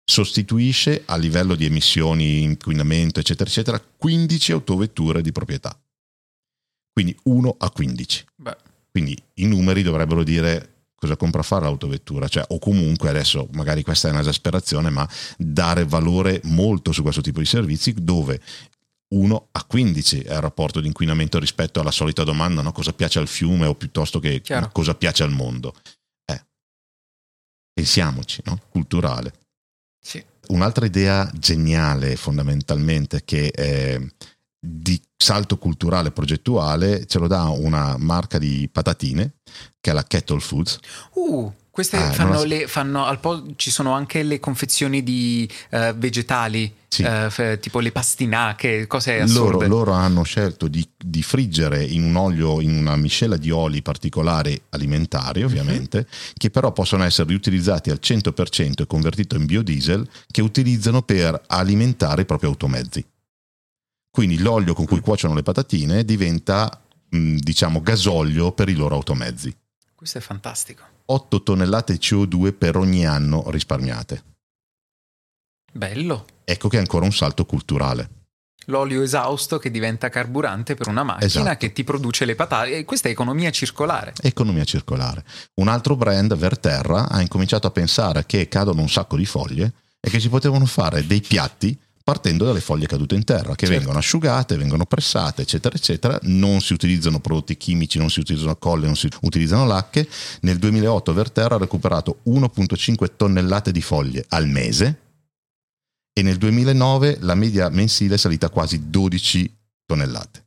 sostituisce 0.05 1.01
a 1.05 1.17
livello 1.17 1.55
di 1.55 1.65
emissioni, 1.65 2.43
inquinamento, 2.43 3.19
eccetera, 3.19 3.49
eccetera, 3.49 3.79
15 3.79 4.51
autovetture 4.51 5.21
di 5.21 5.31
proprietà. 5.31 5.77
Quindi 6.93 7.17
1 7.23 7.55
a 7.57 7.69
15. 7.71 8.25
Beh. 8.35 8.57
Quindi 8.91 9.21
i 9.35 9.45
numeri 9.45 9.81
dovrebbero 9.81 10.23
dire 10.23 10.75
cosa 10.95 11.17
compra 11.17 11.43
fare 11.43 11.65
l'autovettura, 11.65 12.27
cioè, 12.27 12.45
o 12.49 12.59
comunque 12.59 13.09
adesso 13.09 13.49
magari 13.51 13.83
questa 13.83 14.07
è 14.07 14.11
un'esasperazione, 14.11 14.89
ma 14.89 15.07
dare 15.37 15.83
valore 15.83 16.39
molto 16.45 16.91
su 16.91 17.01
questo 17.01 17.21
tipo 17.21 17.39
di 17.39 17.45
servizi 17.45 17.93
dove 17.93 18.39
1 19.09 19.47
a 19.51 19.63
15 19.63 20.21
è 20.21 20.33
il 20.33 20.41
rapporto 20.41 20.79
di 20.79 20.87
inquinamento 20.87 21.37
rispetto 21.39 21.79
alla 21.79 21.91
solita 21.91 22.23
domanda, 22.23 22.61
no? 22.61 22.71
cosa 22.71 22.93
piace 22.93 23.19
al 23.19 23.27
fiume 23.27 23.65
o 23.65 23.75
piuttosto 23.75 24.19
che 24.19 24.41
Chiaro. 24.41 24.69
cosa 24.71 24.95
piace 24.95 25.23
al 25.23 25.31
mondo. 25.31 25.73
Eh, 26.25 26.45
pensiamoci, 27.73 28.41
no? 28.45 28.61
culturale. 28.69 29.33
Sì. 30.05 30.23
Un'altra 30.49 30.85
idea 30.85 31.27
geniale 31.33 32.15
fondamentalmente 32.15 33.23
che 33.25 33.49
è 33.49 33.99
di 34.59 35.01
salto 35.17 35.57
culturale 35.57 36.11
progettuale 36.11 37.07
ce 37.07 37.17
lo 37.17 37.25
dà 37.25 37.45
una 37.45 37.97
marca 37.97 38.37
di 38.37 38.69
patatine 38.71 39.37
che 39.81 39.89
è 39.89 39.93
la 39.93 40.03
Kettle 40.03 40.39
Foods. 40.39 40.77
Uh, 41.13 41.51
queste 41.75 41.97
ah, 41.97 42.09
fanno, 42.09 42.45
le, 42.45 42.67
fanno 42.67 43.03
al 43.03 43.19
po', 43.19 43.47
ci 43.57 43.69
sono 43.69 43.91
anche 43.91 44.23
le 44.23 44.39
confezioni 44.39 45.03
di 45.03 45.45
uh, 45.71 45.93
vegetali, 45.93 46.73
sì. 46.87 47.03
uh, 47.03 47.59
tipo 47.59 47.81
le 47.81 47.91
pastinache, 47.91 48.87
cose 48.87 49.19
assurde. 49.19 49.67
Loro, 49.67 49.67
loro 49.67 49.91
hanno 49.91 50.23
scelto 50.23 50.69
di, 50.69 50.87
di, 50.97 51.21
friggere 51.21 51.83
in 51.83 52.05
un 52.05 52.15
olio, 52.15 52.61
in 52.61 52.77
una 52.77 52.95
miscela 52.95 53.35
di 53.35 53.51
oli 53.51 53.81
particolari 53.81 54.57
alimentari, 54.69 55.41
mhm. 55.41 55.45
ovviamente, 55.45 55.97
mm-hmm. 55.97 56.33
che 56.37 56.49
però 56.49 56.71
possono 56.71 57.03
essere 57.03 57.27
riutilizzati 57.27 57.89
al 57.89 57.99
100% 58.01 58.83
e 58.83 58.87
convertito 58.87 59.35
in 59.35 59.45
biodiesel, 59.45 60.07
che 60.31 60.41
utilizzano 60.41 61.01
per 61.01 61.41
alimentare 61.47 62.21
i 62.21 62.25
propri 62.25 62.47
automezzi. 62.47 63.05
Quindi 64.09 64.37
l'olio 64.37 64.73
con 64.73 64.85
cui 64.85 65.01
cuociono 65.01 65.33
le 65.33 65.43
patatine 65.43 66.05
diventa, 66.05 66.81
mh, 67.09 67.35
diciamo, 67.35 67.81
gasolio 67.81 68.53
per 68.53 68.69
i 68.69 68.75
loro 68.75 68.95
automezzi. 68.95 69.53
Questo 69.93 70.19
è 70.19 70.21
fantastico. 70.21 70.93
8 71.07 71.43
tonnellate 71.43 71.93
di 71.93 71.99
CO2 71.99 72.53
per 72.57 72.77
ogni 72.77 73.05
anno 73.05 73.49
risparmiate. 73.49 74.23
Bello. 75.71 76.25
Ecco 76.43 76.69
che 76.69 76.77
è 76.77 76.79
ancora 76.79 77.05
un 77.05 77.11
salto 77.11 77.45
culturale. 77.45 78.09
L'olio 78.67 79.03
esausto 79.03 79.59
che 79.59 79.69
diventa 79.69 80.09
carburante 80.09 80.73
per 80.73 80.87
una 80.87 81.03
macchina 81.03 81.25
esatto. 81.25 81.57
che 81.57 81.71
ti 81.71 81.83
produce 81.83 82.25
le 82.25 82.33
patate. 82.33 82.83
Questa 82.83 83.07
è 83.07 83.11
economia 83.11 83.51
circolare. 83.51 84.13
Economia 84.21 84.63
circolare. 84.63 85.23
Un 85.55 85.67
altro 85.67 85.95
brand, 85.95 86.35
Verterra, 86.35 87.07
ha 87.09 87.21
incominciato 87.21 87.67
a 87.67 87.71
pensare 87.71 88.25
che 88.25 88.47
cadono 88.47 88.81
un 88.81 88.89
sacco 88.89 89.17
di 89.17 89.25
foglie 89.25 89.73
e 89.99 90.09
che 90.09 90.19
si 90.19 90.29
potevano 90.29 90.65
fare 90.65 91.05
dei 91.05 91.21
piatti 91.21 91.77
partendo 92.05 92.45
dalle 92.45 92.61
foglie 92.61 92.85
cadute 92.85 93.15
in 93.15 93.23
terra, 93.23 93.55
che 93.55 93.65
certo. 93.65 93.77
vengono 93.77 93.97
asciugate, 93.97 94.57
vengono 94.57 94.85
pressate, 94.85 95.41
eccetera, 95.41 95.75
eccetera. 95.75 96.19
Non 96.21 96.61
si 96.61 96.73
utilizzano 96.73 97.19
prodotti 97.19 97.57
chimici, 97.57 97.97
non 97.97 98.11
si 98.11 98.19
utilizzano 98.19 98.55
colle, 98.57 98.85
non 98.85 98.95
si 98.95 99.09
utilizzano 99.21 99.65
lacche. 99.65 100.07
Nel 100.41 100.59
2008 100.59 101.13
Verterra 101.13 101.55
ha 101.55 101.57
recuperato 101.57 102.19
1,5 102.27 103.15
tonnellate 103.17 103.71
di 103.71 103.81
foglie 103.81 104.23
al 104.29 104.47
mese 104.47 104.99
e 106.13 106.21
nel 106.21 106.37
2009 106.37 107.17
la 107.21 107.33
media 107.33 107.69
mensile 107.69 108.13
è 108.13 108.17
salita 108.19 108.45
a 108.45 108.49
quasi 108.51 108.91
12 108.91 109.57
tonnellate. 109.87 110.44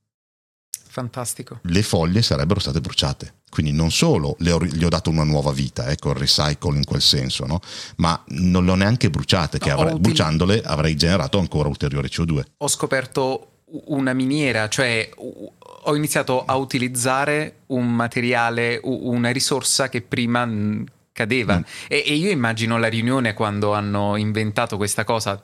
Fantastico. 0.98 1.58
Le 1.62 1.82
foglie 1.82 2.22
sarebbero 2.22 2.60
state 2.60 2.80
bruciate. 2.80 3.34
Quindi 3.48 3.72
non 3.72 3.90
solo 3.90 4.36
le 4.40 4.52
ho, 4.52 4.62
gli 4.62 4.84
ho 4.84 4.88
dato 4.88 5.10
una 5.10 5.24
nuova 5.24 5.52
vita, 5.52 5.90
ecco 5.90 6.10
il 6.10 6.16
recycle 6.16 6.76
in 6.76 6.84
quel 6.84 7.00
senso, 7.00 7.46
no? 7.46 7.60
ma 7.96 8.22
non 8.28 8.64
le 8.64 8.70
ho 8.72 8.74
neanche 8.74 9.08
bruciate, 9.08 9.58
che 9.58 9.70
avrei, 9.70 9.98
bruciandole 9.98 10.62
avrei 10.62 10.96
generato 10.96 11.38
ancora 11.38 11.68
ulteriore 11.68 12.08
CO2. 12.08 12.42
Ho 12.58 12.68
scoperto 12.68 13.52
una 13.86 14.12
miniera, 14.12 14.68
cioè 14.68 15.08
ho 15.16 15.96
iniziato 15.96 16.44
a 16.44 16.56
utilizzare 16.56 17.60
un 17.66 17.94
materiale, 17.94 18.80
una 18.82 19.30
risorsa 19.30 19.88
che 19.88 20.02
prima 20.02 20.46
cadeva. 21.12 21.58
Mm. 21.58 21.62
E, 21.88 22.04
e 22.06 22.14
io 22.14 22.30
immagino 22.30 22.78
la 22.78 22.88
riunione 22.88 23.34
quando 23.34 23.72
hanno 23.72 24.16
inventato 24.16 24.76
questa 24.76 25.04
cosa. 25.04 25.40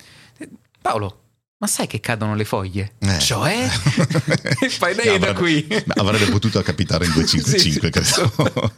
Paolo, 0.80 1.23
ma 1.64 1.70
sai 1.70 1.86
che 1.86 1.98
cadono 1.98 2.34
le 2.34 2.44
foglie? 2.44 2.92
Eh. 2.98 3.18
Cioè? 3.18 3.66
Fai 4.68 4.94
lei 4.94 5.18
da 5.18 5.32
qui. 5.32 5.66
avrebbe 5.94 6.26
potuto 6.26 6.60
capitare 6.60 7.06
in 7.06 7.12
255, 7.16 7.58
sì, 7.58 7.70
sì, 7.70 8.20
credo. 8.20 8.72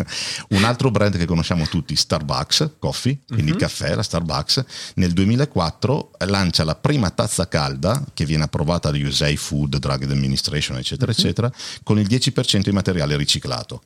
Un 0.50 0.62
altro 0.62 0.92
brand 0.92 1.16
che 1.16 1.24
conosciamo 1.24 1.66
tutti, 1.66 1.96
Starbucks 1.96 2.74
Coffee, 2.78 3.22
quindi 3.26 3.50
mm-hmm. 3.50 3.58
caffè, 3.58 3.92
la 3.96 4.04
Starbucks, 4.04 4.64
nel 4.94 5.12
2004 5.12 6.12
lancia 6.26 6.62
la 6.62 6.76
prima 6.76 7.10
tazza 7.10 7.48
calda 7.48 8.04
che 8.14 8.24
viene 8.24 8.44
approvata 8.44 8.92
dall'USA 8.92 9.34
Food 9.34 9.78
Drug 9.78 10.04
Administration, 10.04 10.76
eccetera, 10.76 11.10
mm-hmm. 11.10 11.20
eccetera, 11.20 11.52
con 11.82 11.98
il 11.98 12.06
10% 12.06 12.60
di 12.60 12.70
materiale 12.70 13.16
riciclato. 13.16 13.82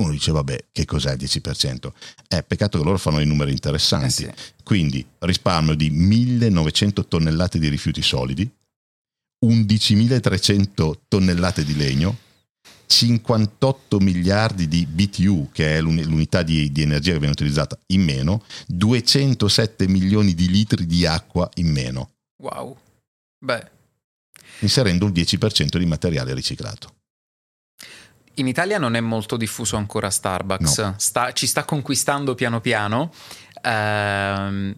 Uno 0.00 0.12
dice, 0.12 0.32
vabbè, 0.32 0.66
che 0.72 0.86
cos'è 0.86 1.12
il 1.12 1.18
10%? 1.18 1.92
Eh, 2.28 2.42
peccato 2.42 2.78
che 2.78 2.84
loro 2.84 2.96
fanno 2.96 3.20
i 3.20 3.26
numeri 3.26 3.50
interessanti. 3.50 4.24
Eh 4.24 4.32
sì. 4.34 4.52
Quindi 4.64 5.06
risparmio 5.18 5.74
di 5.74 5.90
1900 5.90 7.06
tonnellate 7.06 7.58
di 7.58 7.68
rifiuti 7.68 8.00
solidi, 8.00 8.50
11.300 9.44 10.92
tonnellate 11.06 11.64
di 11.64 11.76
legno, 11.76 12.16
58 12.86 14.00
miliardi 14.00 14.68
di 14.68 14.86
BTU, 14.86 15.50
che 15.52 15.76
è 15.76 15.80
l'unità 15.80 16.42
di, 16.42 16.72
di, 16.72 16.82
energia 16.82 17.12
che 17.12 17.18
viene 17.18 17.32
utilizzata 17.32 17.78
in 17.88 18.02
meno, 18.02 18.42
207 18.68 19.86
milioni 19.86 20.34
di 20.34 20.48
litri 20.48 20.86
di 20.86 21.04
acqua 21.04 21.48
in 21.56 21.70
meno. 21.70 22.12
Wow. 22.42 22.76
Beh. 23.38 23.70
Inserendo 24.60 25.06
il 25.06 25.12
10% 25.12 25.76
di 25.76 25.86
materiale 25.86 26.32
riciclato. 26.32 26.99
In 28.40 28.46
Italia 28.46 28.78
non 28.78 28.94
è 28.96 29.00
molto 29.00 29.36
diffuso 29.36 29.76
ancora 29.76 30.08
Starbucks, 30.08 30.78
no. 30.78 30.94
sta, 30.96 31.32
ci 31.32 31.46
sta 31.46 31.64
conquistando 31.64 32.34
piano 32.34 32.62
piano, 32.62 33.12
ehm, 33.62 34.74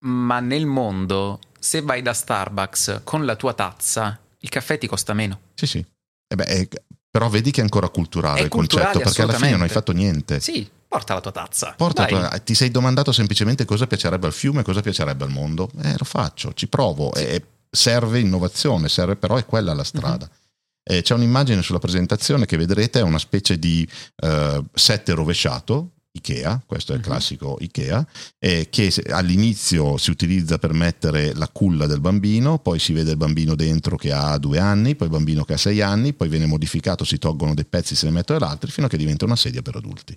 ma 0.00 0.40
nel 0.40 0.66
mondo 0.66 1.40
se 1.58 1.80
vai 1.80 2.02
da 2.02 2.12
Starbucks 2.12 3.00
con 3.04 3.24
la 3.24 3.34
tua 3.34 3.54
tazza, 3.54 4.20
il 4.40 4.50
caffè 4.50 4.76
ti 4.76 4.86
costa 4.86 5.14
meno. 5.14 5.40
Sì, 5.54 5.66
sì. 5.66 5.78
Eh 5.78 6.34
beh, 6.34 6.44
è, 6.44 6.68
però 7.10 7.30
vedi 7.30 7.50
che 7.50 7.60
è 7.60 7.62
ancora 7.62 7.88
culturale 7.88 8.40
è 8.40 8.42
il 8.42 8.48
concetto, 8.50 8.98
perché 8.98 9.22
alla 9.22 9.32
fine 9.32 9.52
non 9.52 9.62
hai 9.62 9.70
fatto 9.70 9.92
niente. 9.92 10.38
Sì, 10.38 10.68
porta 10.86 11.14
la 11.14 11.22
tua 11.22 11.32
tazza. 11.32 11.72
Porta 11.74 12.04
tua, 12.04 12.28
ti 12.44 12.54
sei 12.54 12.70
domandato 12.70 13.12
semplicemente 13.12 13.64
cosa 13.64 13.86
piacerebbe 13.86 14.26
al 14.26 14.34
fiume, 14.34 14.62
cosa 14.62 14.82
piacerebbe 14.82 15.24
al 15.24 15.30
mondo. 15.30 15.70
Eh, 15.82 15.94
lo 15.96 16.04
faccio, 16.04 16.52
ci 16.52 16.68
provo. 16.68 17.12
Sì. 17.14 17.24
E 17.24 17.44
serve 17.70 18.18
innovazione, 18.18 18.90
serve 18.90 19.16
però 19.16 19.36
è 19.36 19.46
quella 19.46 19.72
la 19.72 19.84
strada. 19.84 20.28
Uh-huh. 20.30 20.44
Eh, 20.88 21.02
c'è 21.02 21.14
un'immagine 21.14 21.62
sulla 21.62 21.80
presentazione 21.80 22.46
che 22.46 22.56
vedrete, 22.56 23.00
è 23.00 23.02
una 23.02 23.18
specie 23.18 23.58
di 23.58 23.86
eh, 24.22 24.62
sette 24.72 25.12
rovesciato, 25.14 25.94
Ikea, 26.12 26.62
questo 26.64 26.92
è 26.92 26.94
il 26.94 27.00
mhm. 27.00 27.06
classico 27.08 27.56
Ikea, 27.58 28.06
eh, 28.38 28.68
che 28.70 28.92
all'inizio 29.10 29.96
si 29.96 30.10
utilizza 30.10 30.58
per 30.58 30.72
mettere 30.72 31.34
la 31.34 31.48
culla 31.48 31.86
del 31.86 32.00
bambino, 32.00 32.60
poi 32.60 32.78
si 32.78 32.92
vede 32.92 33.10
il 33.10 33.16
bambino 33.16 33.56
dentro 33.56 33.96
che 33.96 34.12
ha 34.12 34.38
due 34.38 34.60
anni, 34.60 34.94
poi 34.94 35.08
il 35.08 35.12
bambino 35.12 35.44
che 35.44 35.54
ha 35.54 35.58
sei 35.58 35.80
anni, 35.80 36.14
poi 36.14 36.28
viene 36.28 36.46
modificato, 36.46 37.04
si 37.04 37.18
tolgono 37.18 37.54
dei 37.54 37.66
pezzi, 37.66 37.96
se 37.96 38.06
ne 38.06 38.12
mettono 38.12 38.46
altri, 38.46 38.70
fino 38.70 38.86
a 38.86 38.88
che 38.88 38.96
diventa 38.96 39.24
una 39.24 39.36
sedia 39.36 39.62
per 39.62 39.74
adulti. 39.74 40.16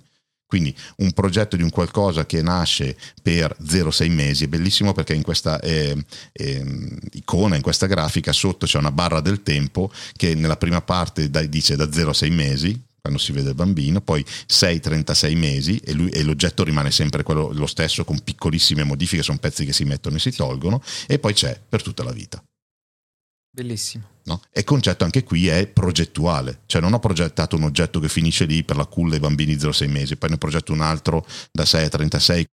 Quindi 0.50 0.74
un 0.96 1.12
progetto 1.12 1.54
di 1.54 1.62
un 1.62 1.70
qualcosa 1.70 2.26
che 2.26 2.42
nasce 2.42 2.96
per 3.22 3.56
0-6 3.62 4.10
mesi 4.10 4.44
è 4.44 4.48
bellissimo 4.48 4.92
perché 4.92 5.14
in 5.14 5.22
questa 5.22 5.60
eh, 5.60 5.96
eh, 6.32 6.98
icona, 7.12 7.54
in 7.54 7.62
questa 7.62 7.86
grafica, 7.86 8.32
sotto 8.32 8.66
c'è 8.66 8.78
una 8.78 8.90
barra 8.90 9.20
del 9.20 9.44
tempo 9.44 9.92
che 10.16 10.34
nella 10.34 10.56
prima 10.56 10.80
parte 10.80 11.30
da, 11.30 11.40
dice 11.42 11.76
da 11.76 11.92
0 11.92 12.10
a 12.10 12.14
6 12.14 12.30
mesi, 12.30 12.82
quando 13.00 13.20
si 13.20 13.30
vede 13.30 13.50
il 13.50 13.54
bambino, 13.54 14.00
poi 14.00 14.24
6-36 14.24 15.36
mesi 15.36 15.76
e, 15.84 15.92
lui, 15.92 16.10
e, 16.10 16.24
l'oggetto 16.24 16.64
rimane 16.64 16.90
sempre 16.90 17.22
quello, 17.22 17.52
lo 17.52 17.66
stesso 17.66 18.04
con 18.04 18.18
piccolissime 18.18 18.82
modifiche, 18.82 19.22
sono 19.22 19.38
pezzi 19.38 19.64
che 19.64 19.72
si 19.72 19.84
mettono 19.84 20.16
e 20.16 20.18
si 20.18 20.32
tolgono, 20.32 20.82
e 21.06 21.20
poi 21.20 21.32
c'è 21.32 21.60
per 21.68 21.80
tutta 21.80 22.02
la 22.02 22.10
vita. 22.10 22.42
Bellissimo. 23.52 24.08
No? 24.24 24.40
E 24.52 24.60
il 24.60 24.64
concetto 24.64 25.02
anche 25.02 25.24
qui 25.24 25.48
è 25.48 25.66
progettuale, 25.66 26.62
cioè 26.66 26.80
non 26.80 26.92
ho 26.92 27.00
progettato 27.00 27.56
un 27.56 27.64
oggetto 27.64 27.98
che 27.98 28.08
finisce 28.08 28.44
lì 28.44 28.62
per 28.62 28.76
la 28.76 28.86
culla 28.86 29.10
dei 29.10 29.20
bambini 29.20 29.54
0-6 29.54 29.90
mesi, 29.90 30.16
poi 30.16 30.30
ne 30.30 30.38
progetto 30.38 30.72
un 30.72 30.80
altro 30.80 31.26
da 31.50 31.64
6 31.64 31.84
a 31.84 31.88
36. 31.88 32.46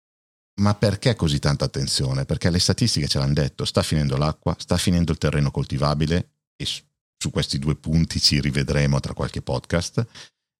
Ma 0.62 0.74
perché 0.74 1.14
così 1.14 1.38
tanta 1.38 1.66
attenzione? 1.66 2.24
Perché 2.24 2.48
le 2.48 2.58
statistiche 2.58 3.08
ce 3.08 3.18
l'hanno 3.18 3.34
detto, 3.34 3.66
sta 3.66 3.82
finendo 3.82 4.16
l'acqua, 4.16 4.56
sta 4.58 4.78
finendo 4.78 5.12
il 5.12 5.18
terreno 5.18 5.50
coltivabile 5.50 6.30
e 6.56 6.64
su 6.64 7.30
questi 7.30 7.58
due 7.58 7.76
punti 7.76 8.18
ci 8.18 8.40
rivedremo 8.40 8.98
tra 9.00 9.12
qualche 9.12 9.42
podcast. 9.42 10.06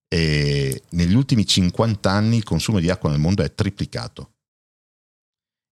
E 0.07 0.83
negli 0.91 1.15
ultimi 1.15 1.47
50 1.47 2.11
anni 2.11 2.37
il 2.37 2.45
consumo 2.45 2.79
di 2.79 2.91
acqua 2.91 3.09
nel 3.09 3.19
mondo 3.19 3.43
è 3.43 3.55
triplicato 3.55 4.36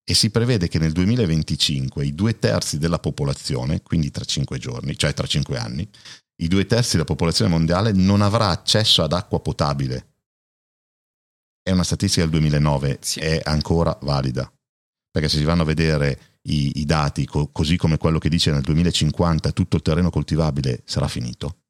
e 0.07 0.13
si 0.13 0.29
prevede 0.29 0.67
che 0.67 0.77
nel 0.77 0.91
2025 0.91 2.05
i 2.05 2.13
due 2.13 2.37
terzi 2.37 2.77
della 2.77 2.99
popolazione, 2.99 3.81
quindi 3.81 4.11
tra 4.11 4.23
cinque 4.23 4.59
giorni, 4.59 4.95
cioè 4.95 5.13
tra 5.15 5.25
cinque 5.25 5.57
anni, 5.57 5.87
i 6.43 6.47
due 6.47 6.67
terzi 6.67 6.91
della 6.91 7.05
popolazione 7.05 7.49
mondiale 7.49 7.91
non 7.91 8.21
avrà 8.21 8.49
accesso 8.49 9.01
ad 9.01 9.13
acqua 9.13 9.39
potabile. 9.39 10.13
È 11.63 11.71
una 11.71 11.83
statistica 11.83 12.21
del 12.21 12.39
2009, 12.39 12.99
sì. 13.01 13.19
è 13.19 13.41
ancora 13.43 13.97
valida, 14.03 14.51
perché 15.09 15.27
se 15.27 15.37
si 15.37 15.43
vanno 15.43 15.63
a 15.63 15.65
vedere 15.65 16.37
i, 16.43 16.81
i 16.81 16.85
dati, 16.85 17.25
co- 17.25 17.47
così 17.51 17.75
come 17.75 17.97
quello 17.97 18.19
che 18.19 18.29
dice 18.29 18.51
nel 18.51 18.61
2050 18.61 19.51
tutto 19.53 19.77
il 19.77 19.81
terreno 19.81 20.11
coltivabile 20.11 20.83
sarà 20.85 21.07
finito, 21.07 21.61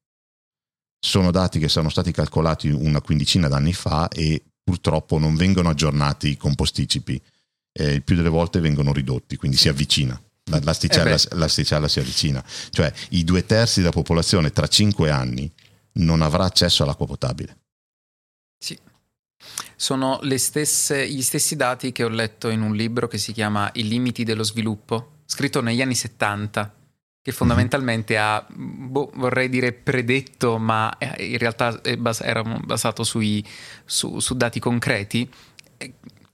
sono 0.98 1.30
dati 1.30 1.58
che 1.58 1.68
sono 1.68 1.88
stati 1.88 2.12
calcolati 2.12 2.68
una 2.68 3.00
quindicina 3.00 3.48
d'anni 3.48 3.72
fa 3.72 4.08
e 4.08 4.44
purtroppo 4.62 5.18
non 5.18 5.36
vengono 5.36 5.70
aggiornati 5.70 6.36
con 6.36 6.54
posticipi 6.54 7.18
eh, 7.76 7.92
il 7.92 8.02
più 8.02 8.16
delle 8.16 8.28
volte 8.28 8.60
vengono 8.60 8.92
ridotti, 8.92 9.36
quindi 9.36 9.56
si 9.56 9.68
avvicina. 9.68 10.20
L'asticella, 10.48 11.14
eh 11.14 11.36
l'asticella 11.36 11.88
si 11.88 11.98
avvicina. 11.98 12.42
Cioè 12.70 12.92
i 13.10 13.24
due 13.24 13.44
terzi 13.44 13.80
della 13.80 13.92
popolazione 13.92 14.50
tra 14.50 14.66
cinque 14.66 15.10
anni 15.10 15.52
non 15.94 16.22
avrà 16.22 16.44
accesso 16.44 16.82
all'acqua 16.82 17.06
potabile. 17.06 17.56
Sì. 18.58 18.78
Sono 19.74 20.20
stesse, 20.36 21.08
gli 21.08 21.22
stessi 21.22 21.56
dati 21.56 21.92
che 21.92 22.04
ho 22.04 22.08
letto 22.08 22.48
in 22.48 22.62
un 22.62 22.74
libro 22.74 23.08
che 23.08 23.18
si 23.18 23.32
chiama 23.32 23.70
I 23.74 23.86
limiti 23.86 24.24
dello 24.24 24.42
sviluppo, 24.42 25.18
scritto 25.26 25.60
negli 25.60 25.82
anni 25.82 25.94
70, 25.94 26.74
che 27.20 27.30
mhm. 27.30 27.36
fondamentalmente 27.36 28.14
mm-hmm. 28.14 28.24
ha, 28.24 28.46
boh, 28.48 29.10
vorrei 29.14 29.48
dire 29.48 29.72
predetto, 29.72 30.58
ma 30.58 30.96
eh, 30.96 31.26
in 31.26 31.38
realtà 31.38 31.80
era 31.82 32.42
basato 32.42 33.02
sui, 33.02 33.44
su, 33.84 34.20
su 34.20 34.34
dati 34.34 34.60
concreti 34.60 35.28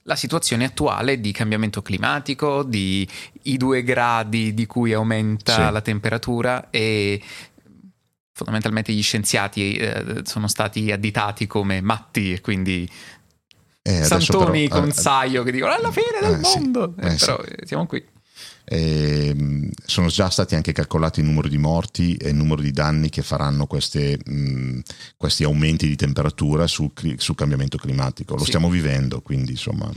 la 0.03 0.15
situazione 0.15 0.65
attuale 0.65 1.19
di 1.19 1.31
cambiamento 1.31 1.81
climatico, 1.81 2.63
di 2.63 3.07
i 3.43 3.57
due 3.57 3.83
gradi 3.83 4.53
di 4.53 4.65
cui 4.65 4.93
aumenta 4.93 5.67
sì. 5.67 5.71
la 5.71 5.81
temperatura 5.81 6.69
e 6.69 7.21
fondamentalmente 8.33 8.91
gli 8.91 9.03
scienziati 9.03 9.75
eh, 9.75 10.21
sono 10.23 10.47
stati 10.47 10.91
additati 10.91 11.47
come 11.47 11.81
matti 11.81 12.33
e 12.33 12.41
quindi 12.41 12.89
eh, 13.81 14.03
Santoni 14.03 14.67
però, 14.67 14.79
con 14.79 14.89
eh, 14.89 14.93
Saio 14.93 15.43
che 15.43 15.51
dicono 15.51 15.73
alla 15.73 15.91
fine 15.91 16.19
del 16.21 16.33
eh, 16.33 16.37
mondo, 16.37 16.93
sì, 16.97 17.05
eh, 17.05 17.15
però 17.17 17.43
sì. 17.43 17.55
siamo 17.65 17.85
qui. 17.85 18.03
Eh, 18.65 19.69
sono 19.85 20.07
già 20.07 20.29
stati 20.29 20.55
anche 20.55 20.71
calcolati 20.71 21.19
il 21.19 21.25
numero 21.25 21.47
di 21.47 21.57
morti 21.57 22.15
e 22.15 22.29
il 22.29 22.35
numero 22.35 22.61
di 22.61 22.71
danni 22.71 23.09
che 23.09 23.21
faranno 23.21 23.65
queste, 23.67 24.17
mh, 24.23 24.79
questi 25.17 25.43
aumenti 25.43 25.87
di 25.87 25.95
temperatura 25.95 26.67
sul, 26.67 26.91
sul 27.17 27.35
cambiamento 27.35 27.77
climatico. 27.77 28.33
Lo 28.33 28.41
sì. 28.41 28.47
stiamo 28.47 28.69
vivendo, 28.69 29.21
quindi 29.21 29.51
insomma 29.51 29.91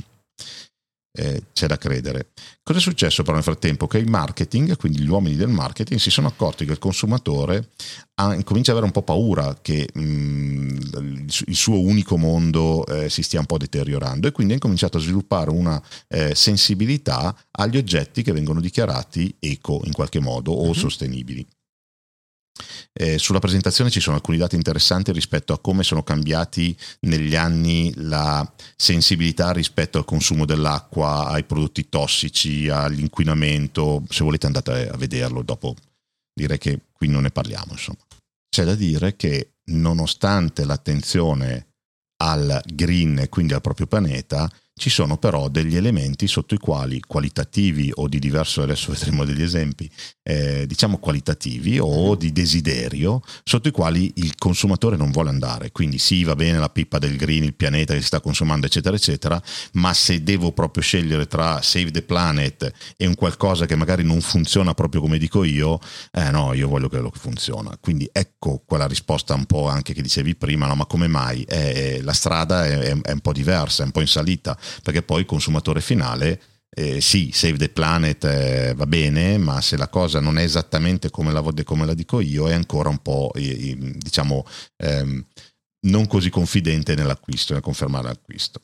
eh, 1.16 1.42
c'è 1.52 1.66
da 1.66 1.78
credere. 1.78 2.28
Cosa 2.62 2.78
è 2.78 2.82
successo 2.82 3.22
però 3.22 3.34
nel 3.34 3.42
frattempo? 3.42 3.86
Che 3.86 3.98
il 3.98 4.08
marketing, 4.08 4.76
quindi 4.76 5.00
gli 5.00 5.08
uomini 5.08 5.36
del 5.36 5.48
marketing, 5.48 5.98
si 5.98 6.10
sono 6.10 6.28
accorti 6.28 6.64
che 6.64 6.72
il 6.72 6.78
consumatore 6.78 7.70
ha, 8.16 8.42
comincia 8.44 8.72
ad 8.72 8.78
avere 8.78 8.86
un 8.86 8.92
po' 8.92 9.02
paura 9.02 9.56
che 9.60 9.88
mh, 9.92 10.00
mm, 10.00 10.78
il 11.46 11.56
suo 11.56 11.80
unico 11.80 12.16
mondo 12.16 12.84
eh, 12.86 13.08
si 13.08 13.22
stia 13.22 13.40
un 13.40 13.46
po' 13.46 13.58
deteriorando 13.58 14.28
e 14.28 14.32
quindi 14.32 14.54
ha 14.54 14.58
cominciato 14.58 14.98
a 14.98 15.00
sviluppare 15.00 15.50
una 15.50 15.82
eh, 16.08 16.34
sensibilità 16.34 17.36
agli 17.52 17.76
oggetti 17.76 18.22
che 18.22 18.32
vengono 18.32 18.60
dichiarati 18.60 19.34
eco 19.38 19.80
in 19.84 19.92
qualche 19.92 20.20
modo 20.20 20.52
o 20.52 20.64
mm-hmm. 20.64 20.72
sostenibili. 20.72 21.46
Eh, 22.92 23.18
sulla 23.18 23.38
presentazione 23.38 23.90
ci 23.90 24.00
sono 24.00 24.16
alcuni 24.16 24.38
dati 24.38 24.56
interessanti 24.56 25.12
rispetto 25.12 25.52
a 25.52 25.58
come 25.58 25.82
sono 25.82 26.02
cambiati 26.02 26.76
negli 27.00 27.36
anni 27.36 27.92
la 27.96 28.50
sensibilità 28.76 29.52
rispetto 29.52 29.98
al 29.98 30.04
consumo 30.04 30.44
dell'acqua, 30.44 31.26
ai 31.26 31.44
prodotti 31.44 31.88
tossici, 31.88 32.68
all'inquinamento. 32.68 34.02
Se 34.08 34.24
volete 34.24 34.46
andate 34.46 34.88
a 34.88 34.96
vederlo, 34.96 35.42
dopo 35.42 35.74
direi 36.32 36.58
che 36.58 36.80
qui 36.92 37.08
non 37.08 37.22
ne 37.22 37.30
parliamo. 37.30 37.72
Insomma. 37.72 37.98
C'è 38.48 38.64
da 38.64 38.74
dire 38.74 39.16
che 39.16 39.56
nonostante 39.66 40.64
l'attenzione 40.64 41.66
al 42.18 42.62
green 42.64 43.26
quindi 43.28 43.52
al 43.52 43.60
proprio 43.60 43.86
pianeta, 43.86 44.50
ci 44.78 44.90
sono 44.90 45.16
però 45.16 45.48
degli 45.48 45.74
elementi 45.74 46.28
sotto 46.28 46.54
i 46.54 46.58
quali 46.58 47.00
qualitativi 47.00 47.90
o 47.94 48.08
di 48.08 48.18
diverso, 48.18 48.60
adesso 48.62 48.92
vedremo 48.96 49.24
degli 49.24 49.40
esempi, 49.40 49.90
eh, 50.22 50.66
diciamo 50.66 50.98
qualitativi 50.98 51.78
o 51.80 52.14
di 52.14 52.30
desiderio, 52.30 53.22
sotto 53.42 53.68
i 53.68 53.70
quali 53.70 54.12
il 54.16 54.34
consumatore 54.36 54.96
non 54.96 55.10
vuole 55.10 55.30
andare. 55.30 55.72
Quindi 55.72 55.96
sì, 55.96 56.24
va 56.24 56.34
bene 56.34 56.58
la 56.58 56.68
pippa 56.68 56.98
del 56.98 57.16
green, 57.16 57.44
il 57.44 57.54
pianeta 57.54 57.94
che 57.94 58.00
si 58.00 58.06
sta 58.06 58.20
consumando, 58.20 58.66
eccetera, 58.66 58.94
eccetera, 58.94 59.42
ma 59.72 59.94
se 59.94 60.22
devo 60.22 60.52
proprio 60.52 60.82
scegliere 60.82 61.26
tra 61.26 61.62
Save 61.62 61.90
the 61.90 62.02
Planet 62.02 62.70
e 62.98 63.06
un 63.06 63.14
qualcosa 63.14 63.64
che 63.64 63.76
magari 63.76 64.04
non 64.04 64.20
funziona 64.20 64.74
proprio 64.74 65.00
come 65.00 65.16
dico 65.16 65.42
io, 65.42 65.78
eh 66.12 66.30
no, 66.30 66.52
io 66.52 66.68
voglio 66.68 66.90
quello 66.90 67.08
che 67.08 67.18
funziona. 67.18 67.78
Quindi 67.80 68.06
ecco 68.12 68.62
quella 68.66 68.86
risposta 68.86 69.32
un 69.32 69.46
po' 69.46 69.68
anche 69.68 69.94
che 69.94 70.02
dicevi 70.02 70.36
prima, 70.36 70.66
no, 70.66 70.74
ma 70.74 70.84
come 70.84 71.08
mai? 71.08 71.44
Eh, 71.44 72.00
la 72.02 72.12
strada 72.12 72.66
è, 72.66 72.78
è, 72.78 73.00
è 73.00 73.12
un 73.12 73.20
po' 73.20 73.32
diversa, 73.32 73.82
è 73.82 73.86
un 73.86 73.92
po' 73.92 74.00
in 74.02 74.06
salita 74.06 74.58
perché 74.82 75.02
poi 75.02 75.20
il 75.20 75.26
consumatore 75.26 75.80
finale 75.80 76.40
eh, 76.78 77.00
sì, 77.00 77.30
Save 77.32 77.56
the 77.56 77.68
Planet 77.70 78.24
eh, 78.24 78.74
va 78.74 78.86
bene, 78.86 79.38
ma 79.38 79.62
se 79.62 79.78
la 79.78 79.88
cosa 79.88 80.20
non 80.20 80.36
è 80.36 80.42
esattamente 80.42 81.10
come 81.10 81.32
la, 81.32 81.42
come 81.64 81.86
la 81.86 81.94
dico 81.94 82.20
io, 82.20 82.50
è 82.50 82.52
ancora 82.52 82.90
un 82.90 82.98
po', 82.98 83.32
diciamo, 83.34 84.44
ehm, 84.76 85.24
non 85.86 86.06
così 86.06 86.28
confidente 86.28 86.94
nell'acquisto, 86.94 87.54
nel 87.54 87.62
confermare 87.62 88.08
l'acquisto. 88.08 88.60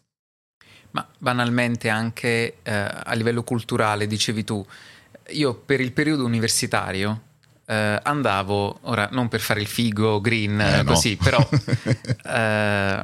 Ma 0.91 1.09
banalmente 1.17 1.89
anche 1.89 2.59
eh, 2.63 2.71
a 2.71 3.15
livello 3.15 3.45
culturale, 3.45 4.07
dicevi 4.07 4.45
tu, 4.45 4.63
io 5.31 5.55
per 5.55 5.81
il 5.81 5.93
periodo 5.93 6.27
universitario 6.27 7.31
eh, 7.73 8.01
andavo, 8.03 8.81
ora 8.83 9.09
non 9.13 9.29
per 9.29 9.41
fare 9.41 9.61
il 9.61 9.67
figo 9.67 10.21
green 10.21 10.61
eh, 10.61 10.85
così, 10.85 11.17
no. 11.19 11.25
però 11.25 11.49
eh, 12.35 13.01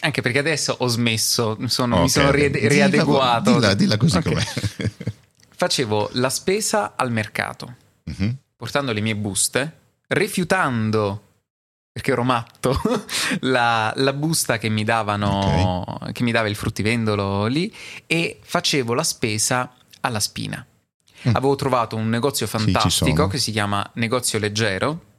anche 0.00 0.22
perché 0.22 0.38
adesso 0.38 0.76
ho 0.78 0.86
smesso, 0.86 1.58
sono, 1.66 1.94
okay. 1.94 2.04
mi 2.04 2.10
sono 2.10 2.30
ri- 2.30 2.68
riadeguato. 2.68 3.54
Dilla, 3.54 3.74
dilla 3.74 3.96
così 3.96 4.18
okay. 4.18 4.32
com'è. 4.32 4.44
Facevo 5.56 6.10
la 6.12 6.30
spesa 6.30 6.92
al 6.96 7.10
mercato, 7.10 7.74
uh-huh. 8.04 8.34
portando 8.56 8.92
le 8.92 9.00
mie 9.00 9.16
buste, 9.16 9.78
rifiutando 10.08 11.24
perché 11.92 12.12
ero 12.12 12.22
matto, 12.22 12.80
la, 13.40 13.92
la, 13.96 14.12
busta 14.12 14.58
che 14.58 14.68
mi 14.68 14.84
davano, 14.84 15.84
okay. 15.86 16.12
che 16.12 16.22
mi 16.22 16.30
dava 16.30 16.48
il 16.48 16.56
fruttivendolo 16.56 17.46
lì 17.46 17.72
e 18.06 18.38
facevo 18.40 18.94
la 18.94 19.04
spesa 19.04 19.74
alla 20.00 20.20
spina. 20.20 20.64
Mm. 21.28 21.34
Avevo 21.34 21.54
trovato 21.54 21.96
un 21.96 22.08
negozio 22.08 22.46
fantastico 22.46 23.24
sì, 23.24 23.30
che 23.30 23.38
si 23.38 23.52
chiama 23.52 23.88
Negozio 23.94 24.38
Leggero. 24.38 25.10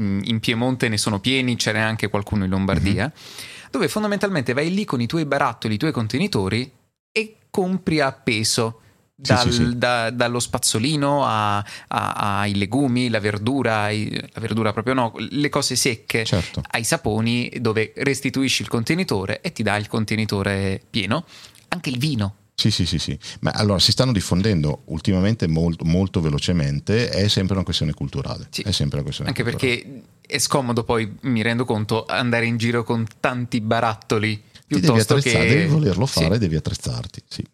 Mm, 0.00 0.20
in 0.24 0.40
Piemonte 0.40 0.88
ne 0.88 0.98
sono 0.98 1.20
pieni, 1.20 1.56
ce 1.56 1.72
n'è 1.72 1.78
anche 1.78 2.08
qualcuno 2.08 2.44
in 2.44 2.50
Lombardia. 2.50 3.04
Mm-hmm. 3.04 3.70
Dove 3.70 3.88
fondamentalmente 3.88 4.52
vai 4.52 4.72
lì 4.72 4.84
con 4.84 5.00
i 5.00 5.06
tuoi 5.06 5.24
barattoli, 5.24 5.74
i 5.74 5.78
tuoi 5.78 5.92
contenitori 5.92 6.70
e 7.10 7.36
compri 7.50 8.00
a 8.00 8.12
peso. 8.12 8.80
Dal, 9.18 9.50
sì, 9.50 9.52
sì, 9.52 9.78
da, 9.78 10.10
dallo 10.10 10.38
spazzolino 10.38 11.24
ai 11.24 12.54
legumi, 12.54 13.08
la 13.08 13.18
verdura, 13.18 13.84
ai, 13.84 14.10
la 14.10 14.40
verdura 14.40 14.74
proprio 14.74 14.92
no, 14.92 15.14
le 15.16 15.48
cose 15.48 15.74
secche, 15.74 16.22
certo. 16.26 16.62
ai 16.72 16.84
saponi, 16.84 17.50
dove 17.58 17.94
restituisci 17.96 18.60
il 18.60 18.68
contenitore 18.68 19.40
e 19.40 19.52
ti 19.52 19.62
dà 19.62 19.76
il 19.76 19.88
contenitore 19.88 20.82
pieno. 20.90 21.24
Anche 21.68 21.88
il 21.88 21.96
vino, 21.98 22.34
sì, 22.58 22.70
sì, 22.70 22.86
sì, 22.86 22.98
sì. 22.98 23.18
Ma 23.40 23.50
allora 23.50 23.78
si 23.78 23.92
stanno 23.92 24.12
diffondendo 24.12 24.82
ultimamente 24.86 25.46
molto, 25.46 25.84
molto 25.84 26.22
velocemente, 26.22 27.10
è 27.10 27.28
sempre 27.28 27.54
una 27.54 27.64
questione 27.64 27.92
culturale. 27.92 28.48
Sì. 28.50 28.62
È 28.62 28.72
sempre 28.72 28.96
una 28.96 29.04
questione 29.04 29.28
Anche 29.30 29.42
culturale. 29.42 29.82
perché 29.82 30.02
è 30.26 30.38
scomodo 30.38 30.82
poi, 30.82 31.18
mi 31.22 31.42
rendo 31.42 31.66
conto, 31.66 32.06
andare 32.06 32.46
in 32.46 32.56
giro 32.56 32.82
con 32.82 33.06
tanti 33.20 33.60
barattoli. 33.60 34.42
Ti 34.66 34.80
devi 34.80 35.04
che... 35.20 35.46
devi 35.46 35.66
volerlo 35.66 36.06
fare, 36.06 36.34
sì. 36.34 36.40
devi 36.40 36.56
attrezzarti. 36.56 37.22
Sì. 37.28 37.44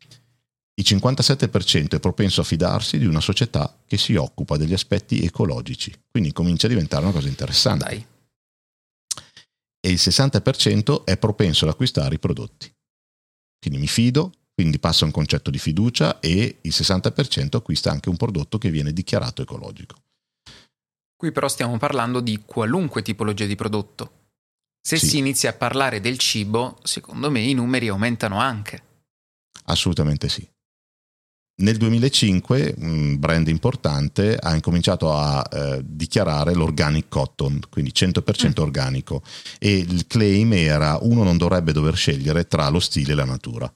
Il 0.74 0.84
57% 0.88 1.96
è 1.96 2.00
propenso 2.00 2.40
a 2.40 2.44
fidarsi 2.44 2.96
di 2.96 3.04
una 3.04 3.20
società 3.20 3.76
che 3.84 3.98
si 3.98 4.14
occupa 4.14 4.56
degli 4.56 4.72
aspetti 4.72 5.22
ecologici, 5.24 5.92
quindi 6.10 6.32
comincia 6.32 6.66
a 6.66 6.70
diventare 6.70 7.04
una 7.04 7.12
cosa 7.12 7.28
interessante. 7.28 7.84
Dai. 7.84 8.06
E 9.84 9.90
il 9.90 9.98
60% 10.00 11.04
è 11.04 11.16
propenso 11.18 11.64
ad 11.64 11.72
acquistare 11.72 12.14
i 12.14 12.18
prodotti. 12.20 12.72
Quindi 13.58 13.80
mi 13.80 13.88
fido, 13.88 14.32
quindi 14.54 14.78
passa 14.78 15.04
un 15.04 15.10
concetto 15.10 15.50
di 15.50 15.58
fiducia 15.58 16.20
e 16.20 16.58
il 16.60 16.70
60% 16.72 17.56
acquista 17.56 17.90
anche 17.90 18.08
un 18.08 18.16
prodotto 18.16 18.58
che 18.58 18.70
viene 18.70 18.92
dichiarato 18.92 19.42
ecologico. 19.42 19.96
Qui 21.16 21.32
però 21.32 21.48
stiamo 21.48 21.78
parlando 21.78 22.20
di 22.20 22.42
qualunque 22.44 23.02
tipologia 23.02 23.46
di 23.46 23.54
prodotto. 23.54 24.20
Se 24.84 24.98
Sì. 24.98 25.06
si 25.06 25.18
inizia 25.18 25.50
a 25.50 25.54
parlare 25.54 26.00
del 26.00 26.18
cibo, 26.18 26.78
secondo 26.82 27.30
me 27.30 27.40
i 27.40 27.54
numeri 27.54 27.86
aumentano 27.88 28.38
anche. 28.40 28.82
Assolutamente 29.66 30.28
sì. 30.28 30.46
Nel 31.62 31.76
2005 31.76 32.74
un 32.78 33.18
brand 33.20 33.46
importante 33.46 34.36
ha 34.36 34.54
incominciato 34.54 35.12
a 35.12 35.46
eh, 35.52 35.80
dichiarare 35.84 36.54
l'organic 36.54 37.08
cotton, 37.08 37.60
quindi 37.70 37.92
100% 37.92 38.60
Mm. 38.62 38.64
organico, 38.64 39.22
e 39.60 39.76
il 39.76 40.06
claim 40.08 40.52
era 40.54 40.98
uno 41.02 41.22
non 41.22 41.36
dovrebbe 41.36 41.72
dover 41.72 41.94
scegliere 41.94 42.48
tra 42.48 42.68
lo 42.68 42.80
stile 42.80 43.12
e 43.12 43.14
la 43.14 43.24
natura. 43.26 43.72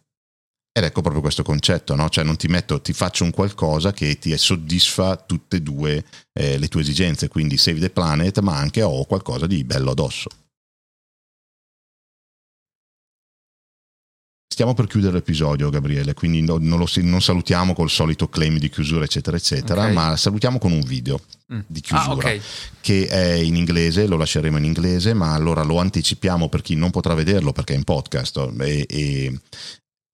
Ed 0.76 0.84
ecco 0.84 1.00
proprio 1.00 1.22
questo 1.22 1.42
concetto, 1.42 1.94
no? 1.94 2.10
cioè 2.10 2.22
non 2.22 2.36
ti 2.36 2.48
metto, 2.48 2.82
ti 2.82 2.92
faccio 2.92 3.24
un 3.24 3.30
qualcosa 3.30 3.94
che 3.94 4.18
ti 4.18 4.36
soddisfa 4.36 5.16
tutte 5.16 5.56
e 5.56 5.62
due 5.62 6.04
eh, 6.34 6.58
le 6.58 6.68
tue 6.68 6.82
esigenze, 6.82 7.28
quindi 7.28 7.56
save 7.56 7.80
the 7.80 7.88
planet, 7.88 8.40
ma 8.40 8.58
anche 8.58 8.82
ho 8.82 9.06
qualcosa 9.06 9.46
di 9.46 9.64
bello 9.64 9.92
addosso. 9.92 10.28
Stiamo 14.52 14.74
per 14.74 14.86
chiudere 14.86 15.14
l'episodio, 15.14 15.70
Gabriele, 15.70 16.12
quindi 16.12 16.42
no- 16.42 16.58
non, 16.58 16.78
lo, 16.78 16.86
non 16.96 17.22
salutiamo 17.22 17.72
col 17.72 17.88
solito 17.88 18.28
claim 18.28 18.58
di 18.58 18.68
chiusura, 18.68 19.04
eccetera, 19.04 19.38
eccetera, 19.38 19.86
Ok. 19.86 19.92
ma 19.92 20.14
salutiamo 20.16 20.58
con 20.58 20.72
un 20.72 20.80
video 20.82 21.18
Mm. 21.54 21.60
di 21.68 21.80
Ah, 21.88 22.02
chiusura 22.04 22.28
ok. 22.34 22.40
che 22.82 23.06
è 23.06 23.32
in 23.34 23.56
inglese, 23.56 24.06
lo 24.06 24.16
lasceremo 24.18 24.58
in 24.58 24.64
inglese, 24.64 25.14
ma 25.14 25.32
allora 25.32 25.62
lo 25.62 25.78
anticipiamo 25.78 26.50
per 26.50 26.60
chi 26.60 26.74
non 26.74 26.90
potrà 26.90 27.14
vederlo 27.14 27.52
perché 27.52 27.72
è 27.72 27.76
in 27.76 27.84
podcast 27.84 28.50
e, 28.60 28.84
e- 28.88 29.40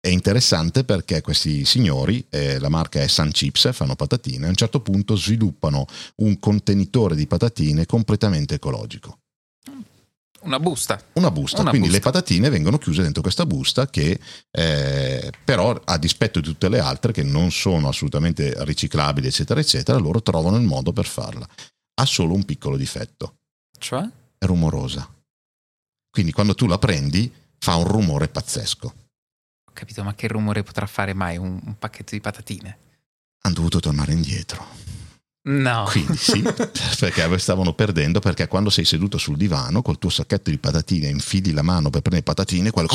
è 0.04 0.08
interessante 0.08 0.82
perché 0.82 1.20
questi 1.20 1.64
signori, 1.64 2.26
eh, 2.28 2.58
la 2.58 2.68
marca 2.68 3.00
è 3.00 3.06
Sun 3.06 3.30
Chips, 3.30 3.72
fanno 3.72 3.94
patatine, 3.94 4.46
a 4.46 4.48
un 4.48 4.56
certo 4.56 4.80
punto 4.80 5.14
sviluppano 5.14 5.86
un 6.16 6.40
contenitore 6.40 7.14
di 7.14 7.28
patatine 7.28 7.86
completamente 7.86 8.56
ecologico. 8.56 9.18
Una 10.40 10.58
busta. 10.58 11.00
Una 11.12 11.30
busta, 11.30 11.60
Una 11.60 11.70
quindi 11.70 11.86
busta. 11.86 12.02
le 12.04 12.12
patatine 12.12 12.48
vengono 12.50 12.78
chiuse 12.78 13.00
dentro 13.02 13.22
questa 13.22 13.46
busta 13.46 13.88
che 13.88 14.18
eh, 14.50 15.30
però 15.44 15.80
a 15.84 15.96
dispetto 15.98 16.40
di 16.40 16.46
tutte 16.48 16.68
le 16.68 16.80
altre 16.80 17.12
che 17.12 17.22
non 17.22 17.52
sono 17.52 17.86
assolutamente 17.86 18.52
riciclabili 18.64 19.28
eccetera 19.28 19.60
eccetera, 19.60 19.98
loro 19.98 20.20
trovano 20.20 20.56
il 20.56 20.64
modo 20.64 20.92
per 20.92 21.06
farla. 21.06 21.48
Ha 21.94 22.04
solo 22.04 22.34
un 22.34 22.44
piccolo 22.44 22.76
difetto, 22.76 23.36
Cioè? 23.78 24.04
è 24.36 24.44
rumorosa. 24.46 25.08
Quindi 26.10 26.32
quando 26.32 26.56
tu 26.56 26.66
la 26.66 26.78
prendi 26.78 27.32
fa 27.58 27.76
un 27.76 27.84
rumore 27.86 28.26
pazzesco. 28.26 28.94
Ho 29.72 29.74
capito, 29.74 30.04
ma 30.04 30.14
che 30.14 30.28
rumore 30.28 30.62
potrà 30.62 30.84
fare 30.84 31.14
mai 31.14 31.38
un, 31.38 31.58
un 31.64 31.78
pacchetto 31.78 32.10
di 32.14 32.20
patatine? 32.20 32.78
Hanno 33.40 33.54
dovuto 33.54 33.80
tornare 33.80 34.12
indietro. 34.12 34.62
No. 35.44 35.88
Quindi 35.90 36.14
sì, 36.18 36.42
perché 37.00 37.38
stavano 37.38 37.72
perdendo 37.72 38.20
perché 38.20 38.46
quando 38.48 38.68
sei 38.68 38.84
seduto 38.84 39.16
sul 39.16 39.38
divano 39.38 39.80
col 39.80 39.98
tuo 39.98 40.10
sacchetto 40.10 40.50
di 40.50 40.58
patatine 40.58 41.08
infili 41.08 41.52
la 41.52 41.62
mano 41.62 41.88
per 41.88 42.02
prendere 42.02 42.22
patatine, 42.22 42.70
quello 42.70 42.86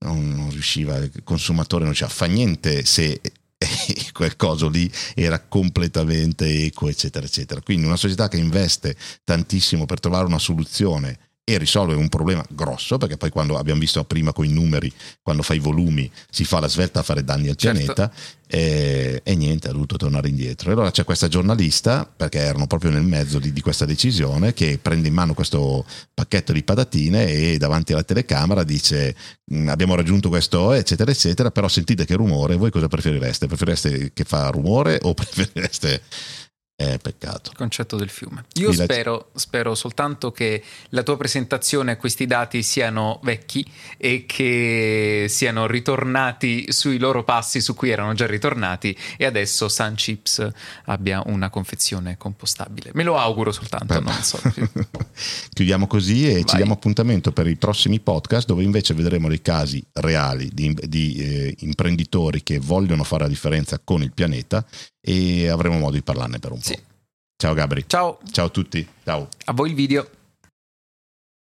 non, 0.00 0.34
non 0.34 0.50
riusciva, 0.50 0.96
il 0.96 1.22
consumatore 1.22 1.84
non 1.84 1.92
riusciva, 1.94 2.10
fa 2.10 2.26
niente 2.26 2.84
se 2.84 3.20
quel 4.12 4.34
coso 4.34 4.68
lì 4.68 4.90
era 5.14 5.38
completamente 5.38 6.64
eco, 6.64 6.88
eccetera, 6.88 7.24
eccetera. 7.24 7.60
Quindi 7.60 7.86
una 7.86 7.96
società 7.96 8.26
che 8.26 8.36
investe 8.36 8.96
tantissimo 9.22 9.86
per 9.86 10.00
trovare 10.00 10.26
una 10.26 10.40
soluzione 10.40 11.30
e 11.44 11.58
risolve 11.58 11.94
un 11.94 12.08
problema 12.08 12.44
grosso, 12.50 12.98
perché 12.98 13.16
poi 13.16 13.30
quando 13.30 13.56
abbiamo 13.58 13.80
visto 13.80 14.04
prima 14.04 14.32
con 14.32 14.44
i 14.44 14.52
numeri, 14.52 14.92
quando 15.22 15.42
fai 15.42 15.56
i 15.56 15.60
volumi, 15.60 16.10
si 16.30 16.44
fa 16.44 16.60
la 16.60 16.68
svelta 16.68 17.00
a 17.00 17.02
fare 17.02 17.24
danni 17.24 17.48
al 17.48 17.56
Certo. 17.56 17.78
pianeta 17.78 18.12
e, 18.46 19.20
e 19.24 19.34
niente, 19.34 19.68
ha 19.68 19.72
dovuto 19.72 19.96
tornare 19.96 20.28
indietro. 20.28 20.70
E 20.70 20.72
allora 20.74 20.92
c'è 20.92 21.02
questa 21.02 21.26
giornalista, 21.26 22.08
perché 22.14 22.38
erano 22.38 22.68
proprio 22.68 22.92
nel 22.92 23.02
mezzo 23.02 23.40
di, 23.40 23.52
di 23.52 23.60
questa 23.60 23.84
decisione, 23.84 24.52
che 24.52 24.78
prende 24.80 25.08
in 25.08 25.14
mano 25.14 25.34
questo 25.34 25.84
pacchetto 26.14 26.52
di 26.52 26.62
patatine 26.62 27.26
e 27.28 27.58
davanti 27.58 27.92
alla 27.92 28.04
telecamera 28.04 28.62
dice 28.62 29.16
"Mm, 29.52 29.68
abbiamo 29.68 29.96
raggiunto 29.96 30.28
questo 30.28 30.72
eccetera 30.72 31.10
eccetera, 31.10 31.50
però 31.50 31.66
sentite 31.66 32.04
che 32.04 32.14
rumore, 32.14 32.54
voi 32.54 32.70
cosa 32.70 32.86
preferireste? 32.86 33.46
Preferireste 33.48 34.12
che 34.12 34.24
fa 34.24 34.48
rumore 34.50 34.98
o 35.02 35.12
preferireste... 35.14 36.02
Eh, 36.74 36.98
peccato. 36.98 37.50
Il 37.50 37.56
concetto 37.56 37.96
del 37.96 38.08
fiume. 38.08 38.44
Io 38.54 38.68
la- 38.72 38.84
spero, 38.84 39.30
spero 39.34 39.74
soltanto 39.76 40.32
che 40.32 40.62
la 40.88 41.02
tua 41.04 41.16
presentazione 41.16 41.92
a 41.92 41.96
questi 41.96 42.26
dati 42.26 42.62
siano 42.64 43.20
vecchi 43.22 43.64
e 43.98 44.24
che 44.26 45.26
siano 45.28 45.66
ritornati 45.66 46.72
sui 46.72 46.98
loro 46.98 47.22
passi 47.22 47.60
su 47.60 47.74
cui 47.74 47.90
erano 47.90 48.14
già 48.14 48.26
ritornati 48.26 48.96
e 49.16 49.26
adesso 49.26 49.68
Sun 49.68 49.94
Chips 49.94 50.48
abbia 50.86 51.22
una 51.26 51.50
confezione 51.50 52.16
compostabile. 52.16 52.90
Me 52.94 53.04
lo 53.04 53.16
auguro 53.16 53.52
soltanto, 53.52 54.00
Beh, 54.00 54.12
so. 54.22 54.40
Chiudiamo 55.52 55.86
così 55.86 56.28
e 56.28 56.38
ci 56.38 56.44
Vai. 56.46 56.56
diamo 56.56 56.72
appuntamento 56.72 57.30
per 57.32 57.46
i 57.46 57.56
prossimi 57.56 58.00
podcast 58.00 58.46
dove 58.48 58.64
invece 58.64 58.94
vedremo 58.94 59.28
dei 59.28 59.40
casi 59.42 59.84
reali 59.92 60.50
di, 60.52 60.76
di, 60.82 61.14
eh, 61.16 61.54
imprenditori 61.60 62.42
che 62.42 62.58
vogliono 62.58 63.04
fare 63.04 63.22
la 63.24 63.28
differenza 63.28 63.78
con 63.82 64.02
il 64.02 64.12
pianeta 64.12 64.64
e 65.04 65.48
avremo 65.48 65.78
modo 65.78 65.92
di 65.94 66.02
parlarne 66.02 66.38
per 66.38 66.52
un 66.52 66.58
po'. 66.58 66.64
Sì. 66.64 66.71
Ciao 67.42 67.54
Gabri. 67.54 67.84
Ciao, 67.88 68.20
Ciao 68.30 68.46
a 68.46 68.48
tutti. 68.50 68.88
Ciao. 69.02 69.26
a 69.46 69.52
voi 69.52 69.70
il 69.70 69.74
video. 69.74 70.21